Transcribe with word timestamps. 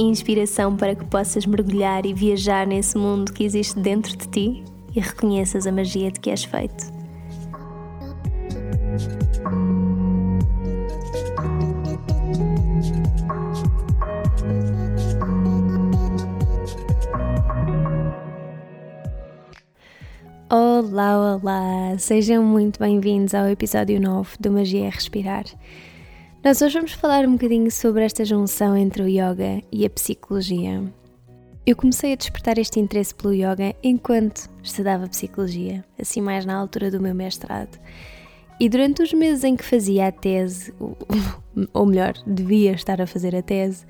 Inspiração 0.00 0.76
para 0.76 0.94
que 0.94 1.04
possas 1.04 1.44
mergulhar 1.44 2.06
e 2.06 2.14
viajar 2.14 2.64
nesse 2.64 2.96
mundo 2.96 3.32
que 3.32 3.42
existe 3.42 3.80
dentro 3.80 4.16
de 4.16 4.28
ti 4.28 4.64
e 4.94 5.00
reconheças 5.00 5.66
a 5.66 5.72
magia 5.72 6.12
de 6.12 6.20
que 6.20 6.30
és 6.30 6.44
feito. 6.44 6.86
Olá, 20.48 21.40
olá! 21.42 21.98
Sejam 21.98 22.44
muito 22.44 22.78
bem-vindos 22.78 23.34
ao 23.34 23.48
episódio 23.48 24.00
9 24.00 24.36
do 24.38 24.52
Magia 24.52 24.86
é 24.86 24.90
Respirar. 24.90 25.44
Nós 26.48 26.62
hoje 26.62 26.78
vamos 26.78 26.92
falar 26.92 27.26
um 27.26 27.32
bocadinho 27.32 27.70
sobre 27.70 28.02
esta 28.02 28.24
junção 28.24 28.74
entre 28.74 29.02
o 29.02 29.06
yoga 29.06 29.62
e 29.70 29.84
a 29.84 29.90
psicologia. 29.90 30.82
Eu 31.66 31.76
comecei 31.76 32.14
a 32.14 32.16
despertar 32.16 32.56
este 32.56 32.80
interesse 32.80 33.14
pelo 33.14 33.34
yoga 33.34 33.76
enquanto 33.82 34.48
estudava 34.62 35.06
psicologia, 35.08 35.84
assim 36.00 36.22
mais 36.22 36.46
na 36.46 36.56
altura 36.56 36.90
do 36.90 37.02
meu 37.02 37.14
mestrado. 37.14 37.78
E 38.58 38.66
durante 38.66 39.02
os 39.02 39.12
meses 39.12 39.44
em 39.44 39.56
que 39.56 39.62
fazia 39.62 40.06
a 40.06 40.10
tese, 40.10 40.72
ou 41.74 41.84
melhor, 41.84 42.14
devia 42.26 42.72
estar 42.72 42.98
a 42.98 43.06
fazer 43.06 43.36
a 43.36 43.42
tese, 43.42 43.84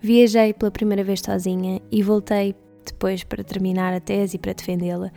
viajei 0.00 0.54
pela 0.54 0.70
primeira 0.70 1.02
vez 1.02 1.18
sozinha 1.18 1.82
e 1.90 2.04
voltei 2.04 2.54
depois 2.84 3.24
para 3.24 3.42
terminar 3.42 3.92
a 3.92 3.98
tese 3.98 4.36
e 4.36 4.38
para 4.38 4.52
defendê-la 4.52 5.10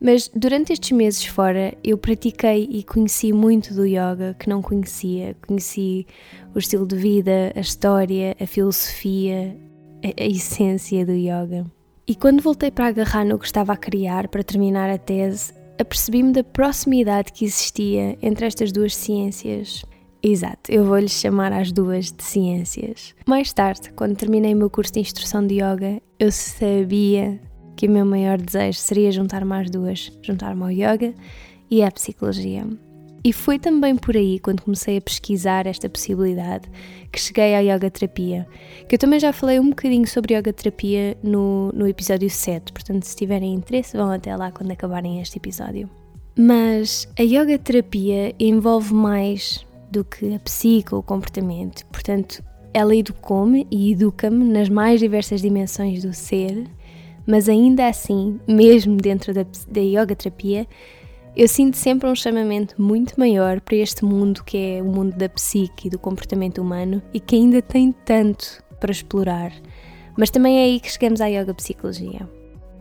mas 0.00 0.30
durante 0.34 0.72
estes 0.72 0.92
meses 0.92 1.24
fora 1.24 1.74
eu 1.84 1.98
pratiquei 1.98 2.66
e 2.70 2.82
conheci 2.82 3.32
muito 3.32 3.74
do 3.74 3.84
yoga 3.84 4.34
que 4.38 4.48
não 4.48 4.62
conhecia. 4.62 5.36
Conheci 5.46 6.06
o 6.54 6.58
estilo 6.58 6.86
de 6.86 6.96
vida, 6.96 7.52
a 7.54 7.60
história, 7.60 8.34
a 8.40 8.46
filosofia, 8.46 9.56
a, 10.02 10.22
a 10.22 10.26
essência 10.26 11.04
do 11.04 11.12
yoga. 11.12 11.66
E 12.06 12.14
quando 12.14 12.42
voltei 12.42 12.70
para 12.70 12.88
agarrar 12.88 13.24
no 13.24 13.38
que 13.38 13.44
estava 13.44 13.72
a 13.74 13.76
criar 13.76 14.28
para 14.28 14.42
terminar 14.42 14.88
a 14.88 14.98
tese, 14.98 15.52
apercebi-me 15.78 16.32
da 16.32 16.42
proximidade 16.42 17.32
que 17.32 17.44
existia 17.44 18.16
entre 18.22 18.46
estas 18.46 18.72
duas 18.72 18.96
ciências. 18.96 19.84
Exato, 20.22 20.70
eu 20.70 20.84
vou-lhes 20.84 21.12
chamar 21.12 21.52
as 21.52 21.72
duas 21.72 22.12
de 22.12 22.22
ciências. 22.22 23.14
Mais 23.26 23.52
tarde, 23.52 23.90
quando 23.94 24.16
terminei 24.16 24.54
o 24.54 24.56
meu 24.56 24.68
curso 24.68 24.92
de 24.92 25.00
instrução 25.00 25.46
de 25.46 25.54
yoga, 25.56 26.00
eu 26.18 26.30
sabia 26.32 27.40
que 27.80 27.88
o 27.88 27.90
meu 27.90 28.04
maior 28.04 28.36
desejo 28.36 28.78
seria 28.78 29.10
juntar 29.10 29.42
mais 29.42 29.70
duas, 29.70 30.12
juntar-me 30.20 30.62
ao 30.64 30.70
yoga 30.70 31.14
e 31.70 31.82
à 31.82 31.90
psicologia. 31.90 32.66
E 33.24 33.32
foi 33.32 33.58
também 33.58 33.96
por 33.96 34.18
aí, 34.18 34.38
quando 34.38 34.60
comecei 34.60 34.98
a 34.98 35.00
pesquisar 35.00 35.66
esta 35.66 35.88
possibilidade, 35.88 36.68
que 37.10 37.18
cheguei 37.18 37.54
à 37.54 37.60
yoga 37.60 37.90
terapia. 37.90 38.46
Que 38.86 38.96
eu 38.96 38.98
também 38.98 39.18
já 39.18 39.32
falei 39.32 39.58
um 39.58 39.70
bocadinho 39.70 40.06
sobre 40.06 40.34
yoga 40.34 40.52
terapia 40.52 41.16
no, 41.22 41.72
no 41.72 41.88
episódio 41.88 42.28
7, 42.28 42.70
portanto, 42.70 43.04
se 43.04 43.16
tiverem 43.16 43.54
interesse, 43.54 43.96
vão 43.96 44.10
até 44.10 44.36
lá 44.36 44.52
quando 44.52 44.72
acabarem 44.72 45.22
este 45.22 45.38
episódio. 45.38 45.88
Mas 46.36 47.08
a 47.18 47.22
yoga 47.22 47.58
terapia 47.58 48.34
envolve 48.38 48.92
mais 48.92 49.64
do 49.90 50.04
que 50.04 50.34
a 50.34 50.38
psique 50.38 50.94
ou 50.94 51.00
o 51.00 51.02
comportamento, 51.02 51.86
portanto, 51.86 52.44
ela 52.74 52.94
educou-me 52.94 53.66
e 53.70 53.92
educa-me 53.92 54.44
nas 54.44 54.68
mais 54.68 55.00
diversas 55.00 55.40
dimensões 55.40 56.02
do 56.02 56.12
ser 56.12 56.68
mas 57.26 57.48
ainda 57.48 57.86
assim, 57.86 58.40
mesmo 58.46 58.96
dentro 58.96 59.32
da, 59.32 59.44
da 59.68 59.80
yoga 59.80 60.14
terapia, 60.14 60.66
eu 61.36 61.46
sinto 61.46 61.76
sempre 61.76 62.08
um 62.08 62.14
chamamento 62.14 62.80
muito 62.80 63.18
maior 63.18 63.60
para 63.60 63.76
este 63.76 64.04
mundo 64.04 64.42
que 64.44 64.56
é 64.56 64.82
o 64.82 64.86
mundo 64.86 65.16
da 65.16 65.28
psique 65.28 65.86
e 65.86 65.90
do 65.90 65.98
comportamento 65.98 66.60
humano 66.60 67.00
e 67.14 67.20
que 67.20 67.36
ainda 67.36 67.62
tem 67.62 67.92
tanto 67.92 68.62
para 68.80 68.90
explorar. 68.90 69.52
Mas 70.16 70.30
também 70.30 70.58
é 70.58 70.64
aí 70.64 70.80
que 70.80 70.90
chegamos 70.90 71.20
à 71.20 71.26
yoga 71.26 71.54
psicologia. 71.54 72.28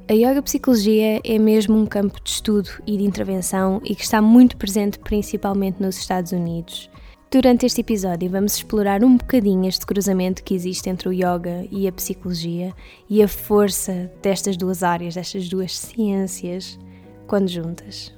A 0.09 0.13
yoga 0.13 0.41
psicologia 0.41 1.21
é 1.23 1.37
mesmo 1.37 1.77
um 1.77 1.85
campo 1.85 2.19
de 2.23 2.31
estudo 2.31 2.69
e 2.87 2.97
de 2.97 3.03
intervenção 3.03 3.79
e 3.83 3.93
que 3.93 4.03
está 4.03 4.19
muito 4.19 4.57
presente 4.57 4.97
principalmente 4.97 5.79
nos 5.79 5.97
Estados 5.97 6.31
Unidos. 6.31 6.89
Durante 7.31 7.67
este 7.67 7.81
episódio, 7.81 8.27
vamos 8.27 8.55
explorar 8.55 9.03
um 9.03 9.15
bocadinho 9.15 9.69
este 9.69 9.85
cruzamento 9.85 10.43
que 10.43 10.55
existe 10.55 10.89
entre 10.89 11.09
o 11.09 11.13
yoga 11.13 11.63
e 11.69 11.87
a 11.87 11.91
psicologia 11.91 12.73
e 13.07 13.21
a 13.21 13.27
força 13.27 14.11
destas 14.19 14.57
duas 14.57 14.81
áreas, 14.81 15.13
destas 15.13 15.47
duas 15.47 15.77
ciências, 15.77 16.79
quando 17.27 17.47
juntas. 17.47 18.11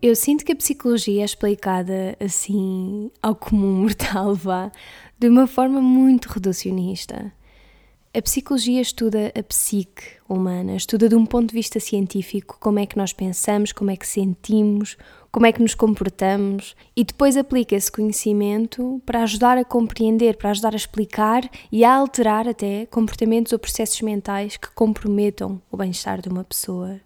Eu 0.00 0.16
sinto 0.16 0.42
que 0.42 0.52
a 0.52 0.56
psicologia 0.56 1.20
é 1.20 1.24
explicada 1.26 2.16
assim, 2.18 3.10
ao 3.22 3.34
comum 3.34 3.74
mortal, 3.84 4.34
vá, 4.34 4.72
de 5.18 5.28
uma 5.28 5.46
forma 5.46 5.78
muito 5.78 6.30
reducionista. 6.30 7.30
A 8.16 8.22
psicologia 8.22 8.80
estuda 8.80 9.30
a 9.38 9.42
psique 9.42 10.04
humana, 10.26 10.74
estuda 10.74 11.06
de 11.06 11.14
um 11.14 11.26
ponto 11.26 11.50
de 11.50 11.54
vista 11.54 11.78
científico 11.78 12.56
como 12.58 12.78
é 12.78 12.86
que 12.86 12.96
nós 12.96 13.12
pensamos, 13.12 13.72
como 13.72 13.90
é 13.90 13.96
que 13.96 14.08
sentimos, 14.08 14.96
como 15.30 15.44
é 15.44 15.52
que 15.52 15.60
nos 15.60 15.74
comportamos 15.74 16.74
e 16.96 17.04
depois 17.04 17.36
aplica 17.36 17.76
esse 17.76 17.92
conhecimento 17.92 19.02
para 19.04 19.22
ajudar 19.22 19.58
a 19.58 19.66
compreender, 19.66 20.38
para 20.38 20.48
ajudar 20.48 20.72
a 20.72 20.76
explicar 20.76 21.46
e 21.70 21.84
a 21.84 21.94
alterar 21.94 22.48
até 22.48 22.86
comportamentos 22.86 23.52
ou 23.52 23.58
processos 23.58 24.00
mentais 24.00 24.56
que 24.56 24.70
comprometam 24.70 25.60
o 25.70 25.76
bem-estar 25.76 26.22
de 26.22 26.30
uma 26.30 26.42
pessoa. 26.42 26.98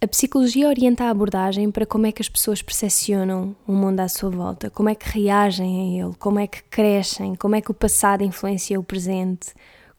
A 0.00 0.08
psicologia 0.08 0.66
orienta 0.66 1.04
a 1.04 1.10
abordagem 1.10 1.70
para 1.70 1.84
como 1.84 2.06
é 2.06 2.12
que 2.12 2.22
as 2.22 2.28
pessoas 2.30 2.62
percepcionam 2.62 3.54
o 3.68 3.72
mundo 3.72 4.00
à 4.00 4.08
sua 4.08 4.30
volta, 4.30 4.70
como 4.70 4.88
é 4.88 4.94
que 4.94 5.10
reagem 5.10 6.00
a 6.00 6.04
ele, 6.06 6.14
como 6.18 6.38
é 6.38 6.46
que 6.46 6.62
crescem, 6.62 7.34
como 7.34 7.54
é 7.54 7.60
que 7.60 7.70
o 7.70 7.74
passado 7.74 8.24
influencia 8.24 8.80
o 8.80 8.84
presente, 8.84 9.52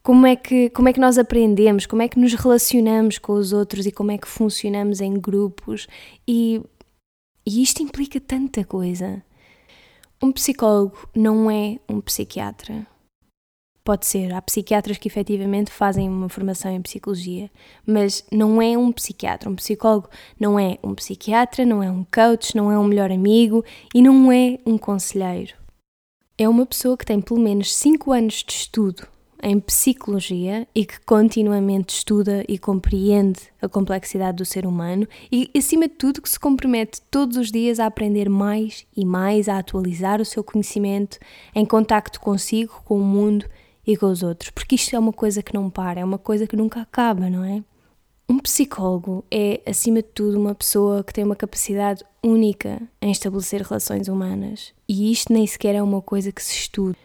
como 0.06 0.28
é 0.28 0.36
que 0.36 0.70
como 0.70 0.88
é 0.88 0.94
que 0.94 1.00
nós 1.00 1.18
aprendemos, 1.18 1.88
como 1.88 2.04
é 2.04 2.08
que 2.08 2.20
nos 2.20 2.36
relacionamos 2.36 3.18
com 3.18 3.34
os 3.34 3.52
outros 3.52 3.88
e 3.88 3.92
como 3.92 4.12
é 4.12 4.20
que 4.20 4.28
funcionamos 4.28 5.02
em 5.02 5.20
grupos 5.20 5.88
e 6.28 6.62
e 7.44 7.64
isto 7.64 7.82
implica 7.82 8.20
tanta 8.20 8.64
coisa. 8.64 9.24
Um 10.22 10.32
psicólogo 10.32 11.10
não 11.16 11.50
é 11.50 11.80
um 11.90 12.00
psiquiatra. 12.02 12.86
Pode 13.84 14.06
ser, 14.06 14.34
há 14.34 14.42
psiquiatras 14.42 14.98
que 14.98 15.08
efetivamente 15.08 15.72
fazem 15.72 16.08
uma 16.08 16.30
formação 16.30 16.72
em 16.72 16.82
psicologia, 16.82 17.50
mas 17.86 18.24
não 18.32 18.62
é 18.62 18.78
um 18.78 18.92
psiquiatra. 18.92 19.50
Um 19.50 19.56
psicólogo 19.56 20.10
não 20.40 20.60
é 20.60 20.78
um 20.84 20.94
psiquiatra, 20.94 21.66
não 21.66 21.82
é 21.82 21.90
um 21.90 22.04
coach, 22.04 22.56
não 22.56 22.72
é 22.72 22.78
um 22.78 22.84
melhor 22.84 23.12
amigo 23.12 23.66
e 23.94 24.04
não 24.04 24.32
é 24.32 24.60
um 24.68 24.78
conselheiro. 24.78 25.56
É 26.38 26.48
uma 26.48 26.66
pessoa 26.66 26.96
que 26.96 27.06
tem 27.06 27.20
pelo 27.20 27.40
menos 27.40 27.76
5 27.76 28.12
anos 28.12 28.44
de 28.44 28.54
estudo 28.54 29.15
em 29.46 29.60
psicologia 29.60 30.68
e 30.74 30.84
que 30.84 31.00
continuamente 31.02 31.94
estuda 31.94 32.44
e 32.50 32.58
compreende 32.58 33.42
a 33.62 33.70
complexidade 33.70 34.38
do 34.38 34.46
ser 34.46 34.66
humano 34.66 35.08
e, 35.32 35.52
acima 35.56 35.88
de 35.88 35.94
tudo, 35.94 36.20
que 36.20 36.30
se 36.30 36.40
compromete 36.40 37.00
todos 37.12 37.38
os 37.38 37.52
dias 37.52 37.80
a 37.80 37.86
aprender 37.86 38.28
mais 38.28 38.88
e 38.98 39.06
mais, 39.06 39.48
a 39.48 39.60
atualizar 39.60 40.20
o 40.20 40.26
seu 40.26 40.44
conhecimento 40.44 41.20
em 41.54 41.64
contacto 41.64 42.20
consigo, 42.20 42.82
com 42.84 42.98
o 42.98 43.04
mundo 43.04 43.46
e 43.86 43.96
com 43.96 44.08
os 44.08 44.24
outros, 44.24 44.50
porque 44.50 44.74
isto 44.74 44.96
é 44.96 45.00
uma 45.00 45.14
coisa 45.14 45.44
que 45.44 45.54
não 45.54 45.70
para, 45.70 46.00
é 46.00 46.04
uma 46.04 46.18
coisa 46.18 46.48
que 46.48 46.56
nunca 46.56 46.82
acaba, 46.82 47.30
não 47.30 47.44
é? 47.44 47.64
Um 48.28 48.40
psicólogo 48.40 49.24
é, 49.30 49.62
acima 49.64 49.98
de 49.98 50.08
tudo, 50.08 50.40
uma 50.40 50.56
pessoa 50.56 51.04
que 51.04 51.14
tem 51.14 51.24
uma 51.24 51.36
capacidade 51.36 52.04
única 52.24 52.82
em 53.00 53.12
estabelecer 53.12 53.62
relações 53.62 54.08
humanas. 54.08 54.74
E 54.90 55.12
isto 55.12 55.32
nem 55.32 55.46
sequer 55.46 55.76
é 55.76 55.84
uma 55.84 56.02
coisa 56.02 56.32
que 56.32 56.44
se 56.44 56.56
estuda. 56.56 56.98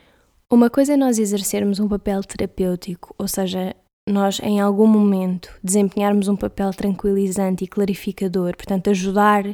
Uma 0.52 0.68
coisa 0.68 0.94
é 0.94 0.96
nós 0.96 1.16
exercermos 1.20 1.78
um 1.78 1.86
papel 1.86 2.24
terapêutico, 2.24 3.14
ou 3.16 3.28
seja, 3.28 3.72
nós 4.04 4.40
em 4.40 4.58
algum 4.58 4.88
momento 4.88 5.48
desempenharmos 5.62 6.26
um 6.26 6.34
papel 6.34 6.72
tranquilizante 6.72 7.62
e 7.62 7.68
clarificador, 7.68 8.56
portanto, 8.56 8.90
ajudar 8.90 9.44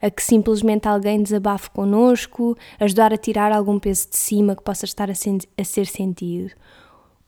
a 0.00 0.10
que 0.10 0.22
simplesmente 0.22 0.88
alguém 0.88 1.22
desabafe 1.22 1.68
connosco, 1.68 2.56
ajudar 2.80 3.12
a 3.12 3.18
tirar 3.18 3.52
algum 3.52 3.78
peso 3.78 4.08
de 4.08 4.16
cima 4.16 4.56
que 4.56 4.62
possa 4.62 4.86
estar 4.86 5.10
a, 5.10 5.12
a 5.12 5.64
ser 5.64 5.86
sentido. 5.86 6.54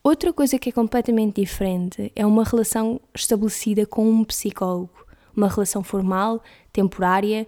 Outra 0.02 0.32
coisa 0.32 0.58
que 0.58 0.70
é 0.70 0.72
completamente 0.72 1.42
diferente 1.42 2.10
é 2.16 2.24
uma 2.24 2.44
relação 2.44 2.98
estabelecida 3.14 3.84
com 3.84 4.08
um 4.08 4.24
psicólogo, 4.24 5.04
uma 5.36 5.48
relação 5.48 5.82
formal, 5.82 6.42
temporária 6.72 7.46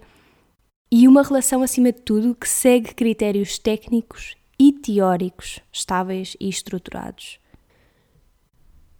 e 0.91 1.07
uma 1.07 1.23
relação, 1.23 1.63
acima 1.63 1.91
de 1.91 2.01
tudo, 2.03 2.35
que 2.35 2.47
segue 2.47 2.93
critérios 2.93 3.57
técnicos 3.57 4.39
e 4.61 4.71
teóricos 4.71 5.59
estáveis 5.73 6.37
e 6.39 6.47
estruturados. 6.47 7.39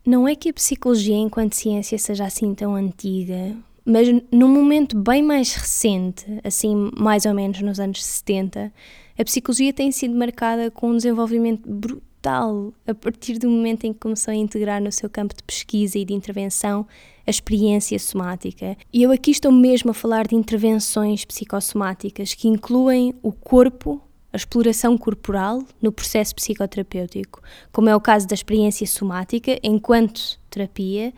Não 0.04 0.28
é 0.28 0.34
que 0.34 0.50
a 0.50 0.54
psicologia 0.54 1.16
enquanto 1.16 1.54
ciência 1.54 2.00
seja 2.00 2.26
assim 2.26 2.56
tão 2.56 2.74
antiga, 2.74 3.56
mas 3.86 4.08
num 4.32 4.48
momento 4.48 4.98
bem 4.98 5.22
mais 5.22 5.54
recente, 5.54 6.26
assim 6.44 6.90
mais 6.98 7.28
ou 7.28 7.36
menos 7.36 7.62
nos 7.62 7.80
anos 7.80 8.04
70, 8.04 8.74
a 9.16 9.24
psicologia 9.24 9.72
tem 9.72 9.92
sido 9.92 10.16
marcada 10.16 10.72
com 10.72 10.90
um 10.90 10.98
desenvolvimento 10.98 11.70
brutal 11.70 12.74
a 12.88 12.96
partir 12.96 13.38
do 13.38 13.48
momento 13.48 13.84
em 13.84 13.94
que 13.94 14.00
começou 14.00 14.32
a 14.32 14.36
integrar 14.36 14.82
no 14.82 14.92
seu 14.92 15.12
campo 15.12 15.36
de 15.36 15.44
pesquisa 15.44 16.00
e 16.00 16.04
de 16.04 16.16
intervenção 16.16 16.88
a 17.24 17.30
experiência 17.30 18.00
somática. 18.00 18.76
E 18.92 19.04
eu 19.04 19.12
aqui 19.12 19.30
estou 19.30 19.52
mesmo 19.52 19.92
a 19.92 19.94
falar 19.94 20.26
de 20.26 20.34
intervenções 20.34 21.24
psicossomáticas 21.24 22.34
que 22.34 22.48
incluem 22.48 23.14
o 23.22 23.32
corpo, 23.32 24.02
a 24.34 24.38
exploração 24.38 24.98
corporal 24.98 25.64
no 25.82 25.92
processo 25.92 26.34
psicoterapêutico, 26.36 27.42
como 27.72 27.90
é 27.90 27.96
o 27.96 28.00
caso 28.00 28.28
da 28.28 28.34
experiência 28.34 28.88
somática 28.88 29.60
enquanto 29.62 30.40
terapia, 30.50 31.14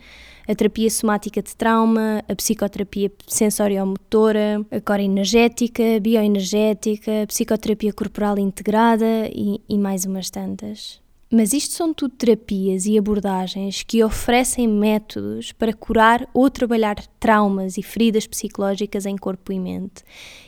a 0.48 0.54
terapia 0.54 0.90
somática 0.90 1.42
de 1.42 1.54
trauma, 1.56 2.22
a 2.28 2.34
psicoterapia 2.34 3.10
sensoriomotora, 3.26 4.64
a 4.70 4.80
corenergética, 4.80 6.00
bioenergética, 6.00 7.22
a 7.22 7.26
psicoterapia 7.26 7.92
corporal 7.92 8.38
integrada 8.38 9.28
e, 9.32 9.60
e 9.68 9.78
mais 9.78 10.04
umas 10.04 10.30
tantas. 10.30 11.03
Mas 11.30 11.52
isto 11.52 11.74
são 11.74 11.92
tudo 11.92 12.14
terapias 12.14 12.86
e 12.86 12.96
abordagens 12.98 13.82
que 13.82 14.04
oferecem 14.04 14.68
métodos 14.68 15.52
para 15.52 15.72
curar 15.72 16.28
ou 16.32 16.48
trabalhar 16.50 16.96
traumas 17.18 17.76
e 17.76 17.82
feridas 17.82 18.26
psicológicas 18.26 19.06
em 19.06 19.16
corpo 19.16 19.52
e 19.52 19.58
mente. 19.58 20.04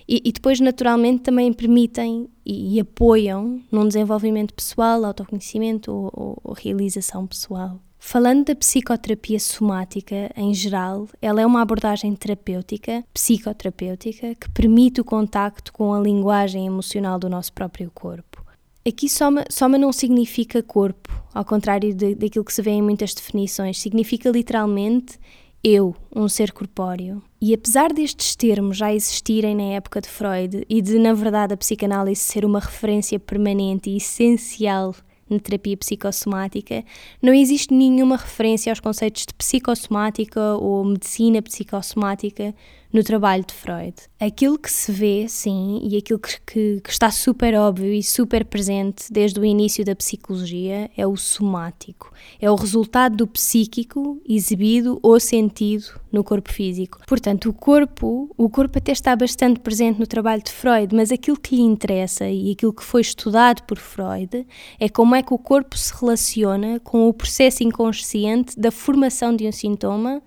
E, 0.08 0.22
e 0.24 0.32
depois, 0.32 0.60
naturalmente, 0.60 1.24
também 1.24 1.52
permitem 1.52 2.28
e, 2.44 2.76
e, 2.76 2.80
apoiam 2.80 3.60
num 3.72 3.88
desenvolvimento 3.88 4.54
pessoal, 4.54 5.04
autoconhecimento 5.04 5.92
ou, 5.92 6.10
ou, 6.12 6.40
ou 6.44 6.54
realização 6.54 7.26
pessoal. 7.26 7.80
Falando 7.98 8.44
da 8.44 8.54
psicoterapia 8.54 9.40
somática 9.40 10.30
em 10.36 10.54
geral, 10.54 11.08
ela 11.20 11.40
é 11.40 11.46
uma 11.46 11.62
abordagem 11.62 12.14
terapêutica, 12.14 13.04
psicoterapêutica, 13.12 14.32
que 14.36 14.48
permite 14.50 15.00
o 15.00 15.04
contacto 15.04 15.72
com 15.72 15.92
a 15.92 15.98
linguagem 15.98 16.66
emocional 16.66 17.18
do 17.18 17.28
nosso 17.28 17.52
próprio 17.52 17.90
corpo. 17.92 18.45
Aqui 18.86 19.08
soma, 19.08 19.44
soma 19.50 19.76
não 19.76 19.92
significa 19.92 20.62
corpo, 20.62 21.12
ao 21.34 21.44
contrário 21.44 21.92
de, 21.92 22.14
daquilo 22.14 22.44
que 22.44 22.52
se 22.52 22.62
vê 22.62 22.70
em 22.70 22.82
muitas 22.82 23.12
definições, 23.12 23.80
significa 23.80 24.30
literalmente 24.30 25.18
eu, 25.64 25.96
um 26.14 26.28
ser 26.28 26.52
corpóreo. 26.52 27.20
E 27.40 27.52
apesar 27.52 27.92
destes 27.92 28.36
termos 28.36 28.76
já 28.76 28.94
existirem 28.94 29.56
na 29.56 29.74
época 29.74 30.00
de 30.00 30.08
Freud 30.08 30.64
e 30.68 30.80
de, 30.80 31.00
na 31.00 31.12
verdade, 31.14 31.54
a 31.54 31.56
psicanálise 31.56 32.20
ser 32.20 32.44
uma 32.44 32.60
referência 32.60 33.18
permanente 33.18 33.90
e 33.90 33.96
essencial 33.96 34.94
na 35.28 35.40
terapia 35.40 35.76
psicossomática, 35.76 36.84
não 37.20 37.34
existe 37.34 37.74
nenhuma 37.74 38.16
referência 38.16 38.70
aos 38.70 38.78
conceitos 38.78 39.26
de 39.26 39.34
psicossomática 39.34 40.54
ou 40.58 40.84
medicina 40.84 41.42
psicossomática 41.42 42.54
no 42.92 43.02
trabalho 43.02 43.44
de 43.44 43.54
Freud. 43.54 43.94
Aquilo 44.18 44.58
que 44.58 44.70
se 44.70 44.90
vê, 44.90 45.26
sim, 45.28 45.80
e 45.82 45.96
aquilo 45.96 46.18
que, 46.18 46.40
que, 46.46 46.80
que, 46.80 46.90
está 46.90 47.10
super 47.10 47.54
óbvio 47.54 47.92
e 47.92 48.02
super 48.02 48.44
presente 48.44 49.12
desde 49.12 49.38
o 49.38 49.44
início 49.44 49.84
da 49.84 49.94
psicologia 49.94 50.90
é 50.96 51.06
o 51.06 51.16
somático. 51.16 52.12
É 52.40 52.50
o 52.50 52.54
resultado 52.54 53.16
do 53.16 53.26
psíquico 53.26 54.20
exibido 54.26 54.98
ou 55.02 55.20
sentido 55.20 56.00
no 56.10 56.24
corpo 56.24 56.50
físico. 56.50 57.00
Portanto, 57.06 57.50
o 57.50 57.52
corpo, 57.52 58.30
o 58.36 58.48
corpo 58.48 58.78
até 58.78 58.92
está 58.92 59.14
bastante 59.14 59.60
presente 59.60 59.98
no 59.98 60.06
trabalho 60.06 60.42
de 60.42 60.50
Freud, 60.50 60.94
mas 60.94 61.12
aquilo 61.12 61.38
que 61.38 61.56
lhe 61.56 61.62
interessa 61.62 62.26
e 62.26 62.52
aquilo 62.52 62.72
que 62.72 62.82
foi 62.82 63.02
estudado 63.02 63.62
por 63.64 63.78
Freud 63.78 64.46
é 64.80 64.88
como 64.88 65.14
é 65.14 65.22
que 65.22 65.34
o 65.34 65.38
corpo 65.38 65.76
se 65.76 65.92
relaciona 65.94 66.80
com 66.80 67.08
o 67.08 67.12
processo 67.12 67.62
inconsciente 67.62 68.58
da 68.58 68.70
formação 68.70 69.36
de 69.36 69.46
um 69.46 69.52
sintoma 69.52 70.22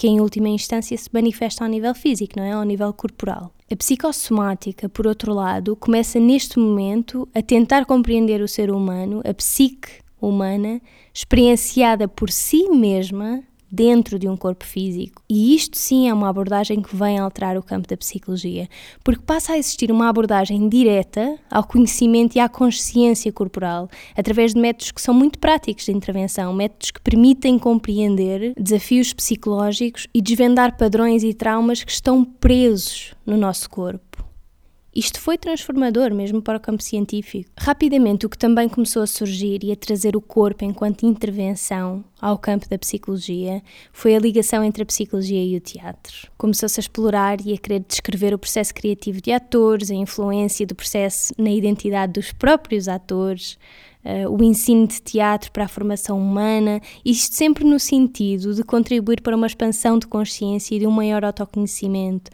que 0.00 0.08
em 0.08 0.18
última 0.18 0.48
instância 0.48 0.96
se 0.96 1.10
manifesta 1.12 1.62
ao 1.62 1.68
nível 1.68 1.94
físico, 1.94 2.32
não 2.38 2.42
é? 2.42 2.52
Ao 2.52 2.62
nível 2.62 2.90
corporal. 2.90 3.52
A 3.70 3.76
psicossomática, 3.76 4.88
por 4.88 5.06
outro 5.06 5.34
lado, 5.34 5.76
começa 5.76 6.18
neste 6.18 6.58
momento 6.58 7.28
a 7.34 7.42
tentar 7.42 7.84
compreender 7.84 8.40
o 8.40 8.48
ser 8.48 8.70
humano, 8.70 9.20
a 9.28 9.34
psique 9.34 9.90
humana, 10.18 10.80
experienciada 11.12 12.08
por 12.08 12.30
si 12.30 12.66
mesma 12.70 13.42
dentro 13.70 14.18
de 14.18 14.28
um 14.28 14.36
corpo 14.36 14.64
físico. 14.64 15.22
E 15.28 15.54
isto 15.54 15.78
sim 15.78 16.08
é 16.08 16.14
uma 16.14 16.28
abordagem 16.28 16.82
que 16.82 16.94
vem 16.94 17.18
alterar 17.18 17.56
o 17.56 17.62
campo 17.62 17.88
da 17.88 17.96
psicologia, 17.96 18.68
porque 19.04 19.22
passa 19.24 19.52
a 19.52 19.58
existir 19.58 19.90
uma 19.92 20.08
abordagem 20.08 20.68
direta 20.68 21.38
ao 21.50 21.64
conhecimento 21.64 22.36
e 22.36 22.40
à 22.40 22.48
consciência 22.48 23.32
corporal, 23.32 23.88
através 24.16 24.54
de 24.54 24.60
métodos 24.60 24.90
que 24.90 25.00
são 25.00 25.14
muito 25.14 25.38
práticos 25.38 25.84
de 25.84 25.92
intervenção, 25.92 26.52
métodos 26.52 26.90
que 26.90 27.00
permitem 27.00 27.58
compreender 27.58 28.52
desafios 28.58 29.12
psicológicos 29.12 30.06
e 30.12 30.20
desvendar 30.20 30.76
padrões 30.76 31.22
e 31.22 31.32
traumas 31.32 31.84
que 31.84 31.92
estão 31.92 32.24
presos 32.24 33.14
no 33.24 33.36
nosso 33.36 33.70
corpo. 33.70 34.09
Isto 34.94 35.20
foi 35.20 35.38
transformador 35.38 36.12
mesmo 36.12 36.42
para 36.42 36.58
o 36.58 36.60
campo 36.60 36.82
científico. 36.82 37.48
Rapidamente, 37.56 38.26
o 38.26 38.28
que 38.28 38.36
também 38.36 38.68
começou 38.68 39.02
a 39.02 39.06
surgir 39.06 39.62
e 39.62 39.70
a 39.70 39.76
trazer 39.76 40.16
o 40.16 40.20
corpo 40.20 40.64
enquanto 40.64 41.06
intervenção 41.06 42.04
ao 42.20 42.36
campo 42.36 42.68
da 42.68 42.76
psicologia 42.76 43.62
foi 43.92 44.16
a 44.16 44.18
ligação 44.18 44.64
entre 44.64 44.82
a 44.82 44.86
psicologia 44.86 45.42
e 45.42 45.56
o 45.56 45.60
teatro. 45.60 46.28
Começou-se 46.36 46.80
a 46.80 46.82
explorar 46.82 47.40
e 47.40 47.52
a 47.52 47.58
querer 47.58 47.84
descrever 47.86 48.34
o 48.34 48.38
processo 48.38 48.74
criativo 48.74 49.20
de 49.20 49.30
atores, 49.30 49.92
a 49.92 49.94
influência 49.94 50.66
do 50.66 50.74
processo 50.74 51.32
na 51.38 51.50
identidade 51.50 52.14
dos 52.14 52.32
próprios 52.32 52.88
atores, 52.88 53.56
Uh, 54.02 54.34
o 54.34 54.42
ensino 54.42 54.86
de 54.86 54.98
teatro 55.02 55.52
para 55.52 55.66
a 55.66 55.68
formação 55.68 56.18
humana, 56.18 56.80
isto 57.04 57.34
sempre 57.34 57.64
no 57.64 57.78
sentido 57.78 58.54
de 58.54 58.64
contribuir 58.64 59.20
para 59.20 59.36
uma 59.36 59.46
expansão 59.46 59.98
de 59.98 60.06
consciência 60.06 60.74
e 60.74 60.78
de 60.78 60.86
um 60.86 60.90
maior 60.90 61.22
autoconhecimento. 61.22 62.30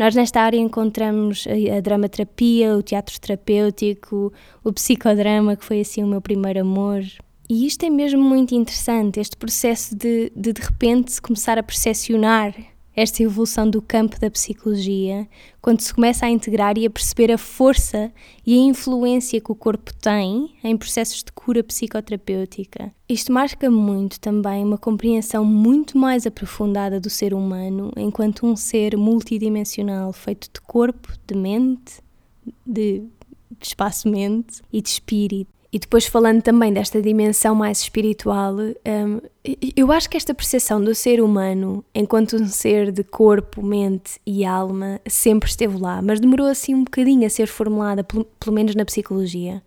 Nós 0.00 0.14
nesta 0.14 0.40
área 0.40 0.56
encontramos 0.56 1.46
a, 1.46 1.76
a 1.76 1.80
dramaterapia, 1.82 2.74
o 2.74 2.82
teatro 2.82 3.20
terapêutico, 3.20 4.32
o 4.64 4.72
psicodrama, 4.72 5.56
que 5.56 5.62
foi 5.62 5.82
assim 5.82 6.02
o 6.02 6.06
meu 6.06 6.22
primeiro 6.22 6.62
amor. 6.62 7.02
E 7.50 7.66
isto 7.66 7.84
é 7.84 7.90
mesmo 7.90 8.22
muito 8.22 8.54
interessante, 8.54 9.20
este 9.20 9.36
processo 9.36 9.94
de 9.94 10.32
de, 10.34 10.54
de 10.54 10.62
repente 10.62 11.20
começar 11.20 11.58
a 11.58 11.62
percepcionar 11.62 12.54
esta 12.94 13.22
evolução 13.22 13.68
do 13.68 13.80
campo 13.80 14.18
da 14.18 14.30
psicologia, 14.30 15.28
quando 15.60 15.80
se 15.80 15.94
começa 15.94 16.26
a 16.26 16.30
integrar 16.30 16.76
e 16.76 16.86
a 16.86 16.90
perceber 16.90 17.32
a 17.32 17.38
força 17.38 18.12
e 18.46 18.58
a 18.58 18.62
influência 18.62 19.40
que 19.40 19.52
o 19.52 19.54
corpo 19.54 19.94
tem 19.94 20.54
em 20.62 20.76
processos 20.76 21.22
de 21.22 21.32
cura 21.32 21.62
psicoterapêutica. 21.62 22.92
Isto 23.08 23.32
marca 23.32 23.70
muito 23.70 24.18
também 24.18 24.64
uma 24.64 24.78
compreensão 24.78 25.44
muito 25.44 25.96
mais 25.96 26.26
aprofundada 26.26 27.00
do 27.00 27.10
ser 27.10 27.34
humano 27.34 27.92
enquanto 27.96 28.46
um 28.46 28.56
ser 28.56 28.96
multidimensional 28.96 30.12
feito 30.12 30.50
de 30.52 30.60
corpo, 30.60 31.12
de 31.26 31.36
mente, 31.36 32.00
de 32.66 33.02
espaço-mente 33.60 34.62
e 34.72 34.80
de 34.80 34.88
espírito. 34.88 35.59
E 35.72 35.78
depois 35.78 36.04
falando 36.04 36.42
também 36.42 36.72
desta 36.72 37.00
dimensão 37.00 37.54
mais 37.54 37.80
espiritual, 37.80 38.56
um, 38.56 39.20
eu 39.76 39.92
acho 39.92 40.10
que 40.10 40.16
esta 40.16 40.34
percepção 40.34 40.82
do 40.82 40.94
ser 40.94 41.20
humano 41.22 41.84
enquanto 41.94 42.34
um 42.36 42.46
ser 42.46 42.90
de 42.90 43.04
corpo, 43.04 43.62
mente 43.62 44.20
e 44.26 44.44
alma 44.44 45.00
sempre 45.06 45.48
esteve 45.48 45.78
lá, 45.78 46.02
mas 46.02 46.18
demorou 46.18 46.46
assim 46.46 46.74
um 46.74 46.82
bocadinho 46.82 47.24
a 47.24 47.30
ser 47.30 47.46
formulada, 47.46 48.02
pelo, 48.02 48.24
pelo 48.24 48.54
menos 48.54 48.74
na 48.74 48.84
psicologia. 48.84 49.62